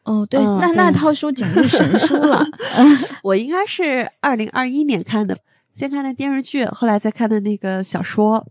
[0.04, 2.46] 哦，对，那那套书简直是神书了。
[3.24, 5.36] 我应该是二零二一年看的，
[5.74, 8.46] 先看的电视剧，后来再看的那个小说。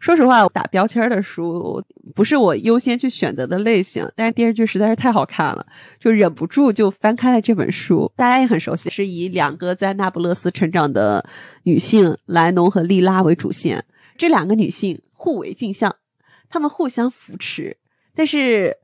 [0.00, 5.66] 说实话，打标签的书不是我优先去选择的类型，但是电视剧实在是太好看了，
[6.00, 8.10] 就忍不住就翻开了这本书。
[8.16, 11.22] 大家也很熟悉，是以两个在那不勒斯成长的
[11.64, 13.84] 女性莱农和莉拉为主线，
[14.16, 15.94] 这两个女性互为镜像，
[16.48, 17.76] 她们互相扶持，
[18.14, 18.74] 但是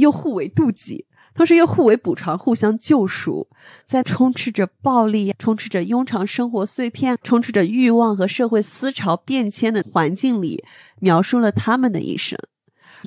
[0.00, 1.04] 又互为妒忌。
[1.34, 3.48] 同时又互为补偿，互相救赎，
[3.84, 10.64] 在充斥着暴力、充斥着庸常生活碎片、充斥着欲望和社会思潮变迁的环境里，
[11.00, 12.38] 描述了他们的一生。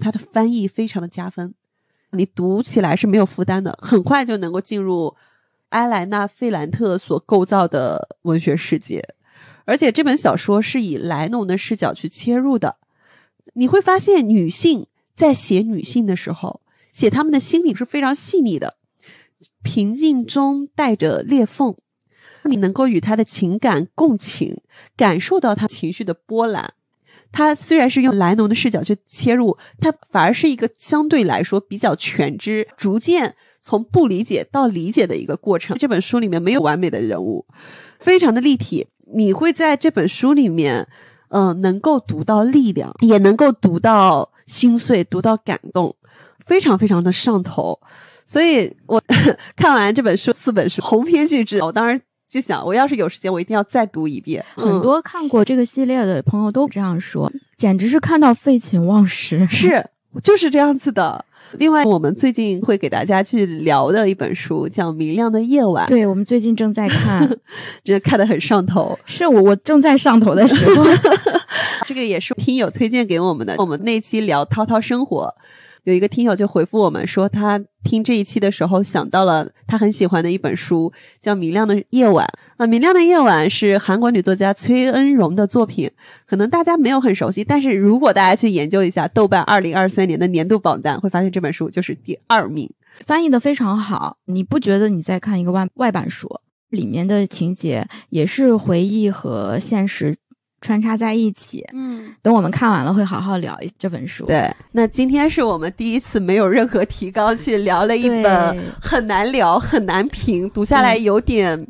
[0.02, 1.54] 他的翻译非常的加分，
[2.12, 5.16] 你读起来是没有负担的，很快就能够进入
[5.70, 9.16] 埃莱娜·费兰特所构造的文学世界。
[9.64, 12.76] 而且这本小说是以莱农的视角去切入的，
[13.54, 16.60] 你会发现女性在写女性的时候。
[16.92, 18.76] 写他们的心理是非常细腻的，
[19.64, 21.76] 平静中带着裂缝，
[22.44, 24.62] 你能够与他的情感共情，
[24.96, 26.74] 感受到他情绪的波澜。
[27.32, 35.78] 他虽然是用莱农的视角去切入，他反而是一个相对来说比较全知，逐渐从不理解到理解的一个过程。
[35.78, 37.46] 这本书里面没有完美的人物，
[38.00, 38.88] 非常的立体。
[39.14, 40.88] 你会在这本书里面，
[41.30, 45.96] 嗯，能够读到力量，也能够读到心碎，读到感动。
[46.48, 47.78] 非常非常的上头，
[48.26, 49.02] 所以我
[49.56, 54.44] 看完这本书四本书鸿篇巨制，我当时就想，我要是有时间，我一定要再读一遍。
[54.56, 59.48] 很多看过这个系列的朋友都这样说，简直是看到废寝忘食。
[59.50, 59.86] 是，
[60.24, 61.24] 就是这样子的。
[61.54, 67.30] 另外，我们最近会给大家去聊的一本书叫《明亮的夜晚》，对我们最近正在看，
[67.86, 69.00] 这看的很上头。
[69.06, 70.84] 是我我正在上头的时候，
[71.88, 73.56] 这个也是听友推荐给我们的。
[73.58, 75.34] 我们那期聊涛涛生活。
[75.88, 82.28] 有一个听友就回复我们说，他听这一期的时候想到了他很喜欢的一本书，叫《明亮的夜晚》
[82.58, 85.90] 啊，《明亮的夜晚》是韩国女作家崔恩荣的作品，
[86.26, 92.70] 可能大家没有很熟悉，但是如果大家去研究一下豆瓣二零二三年的年度榜单，会发现这本书就是第二名，
[93.06, 96.28] 翻译的非常好，你不觉得你在看一个外外版书？
[96.70, 100.18] 里面的情节也是回忆和现实。
[100.60, 104.26] 穿插在一起，嗯，等我们看完了会好好聊这本书。
[104.26, 111.68] 对，那今天是我们第一次没有任何提纲去聊了一本很难聊、很难评、读下来有点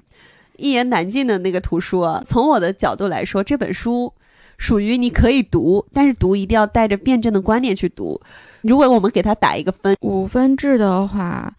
[0.56, 2.06] 一言难尽的那个图书。
[2.26, 4.12] 从我的角度来说，这本书
[4.58, 8.20] 属于你可以读，但是读一定要带着辩证的观点去读。
[8.62, 11.54] 如果我们给它打一个分，五分制的话，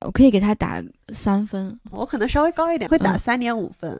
[0.00, 1.78] 我可以给它打三分。
[1.90, 3.98] 我可能稍微高一点，会打三点五分。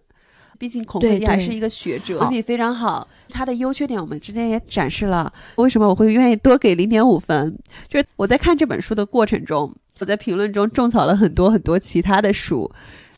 [0.59, 3.07] 毕竟孔慧迪还是一个学者，文笔非常好。
[3.29, 5.33] 他的优缺点我们之间也展示了。
[5.57, 7.57] 为什么我会愿意多给零点五分？
[7.89, 12.71] 就是我在看这本书的过程中，我在评论中种草了很多很多其他的书。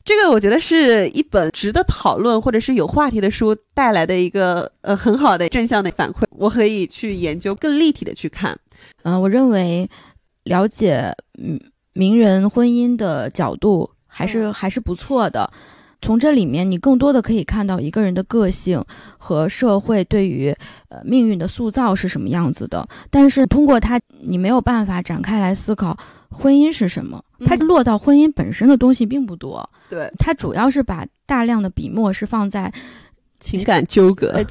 [0.05, 6.23] 这个我觉得是一本值得讨论或者是有话题的书带来的一个呃很好的正向的反馈。
[6.31, 8.57] 我可以去研究更立体的去看。
[9.03, 9.91] 嗯，我认为
[10.45, 11.13] 了解
[11.43, 11.61] 嗯
[11.93, 15.53] 名人婚姻的角度还是还是不错的。
[16.03, 18.83] 从这里面，你更多的可以看到一个人的个性
[19.19, 20.55] 和社会对于
[20.89, 22.87] 呃命运的塑造是什么样子的。
[23.11, 25.97] 但是通过它，你没有办法展开来思考
[26.31, 27.23] 婚姻是什么。
[27.45, 29.69] 它落到婚姻本身的东西并不多。
[29.89, 32.73] 对，它主要是把大量的笔墨是放在
[33.47, 34.45] 情感纠葛，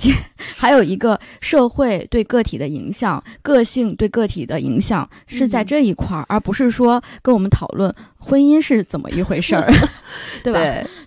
[0.55, 9.69] 还有一个社会对个体的影响、个性对个体的影响是在这一块儿，而不是说跟我们讨论婚姻是怎么一回事儿，
[10.41, 10.59] 对吧？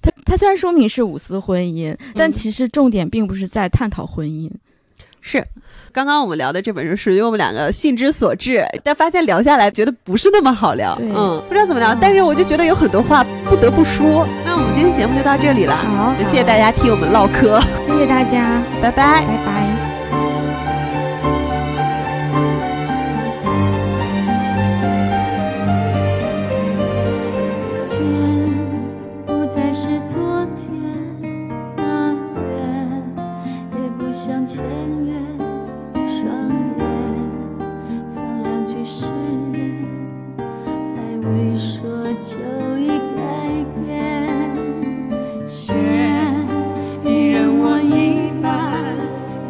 [0.03, 4.51] 它它虽然说明是五四婚姻，但其实重点并不是在探讨婚姻，
[5.29, 5.45] 是。
[5.93, 14.27] 刚刚我们聊的这本书是因为我们两个兴之所至，但发现聊下来觉得不是那么好聊，嗯，不知道怎么聊，但是我就觉得有很多话不得不说。
[14.45, 19.89] 那我们今天节目就到这里了，好，谢谢大家听我们唠嗑，谢谢大家，拜拜，拜拜。
[41.39, 41.79] 未说
[42.25, 42.37] 就
[42.81, 43.23] 已改
[43.87, 44.27] 变，
[45.47, 45.77] 弦
[47.05, 48.83] 一人我一半，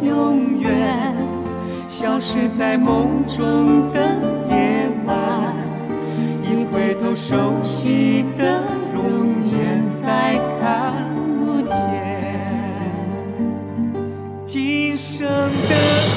[0.03, 1.17] 永远
[1.87, 3.99] 消失在梦中的
[4.51, 5.55] 夜晚，
[6.43, 8.61] 一回头熟悉的
[8.93, 10.93] 容颜再看
[11.39, 11.73] 不见，
[14.45, 16.08] 今生的。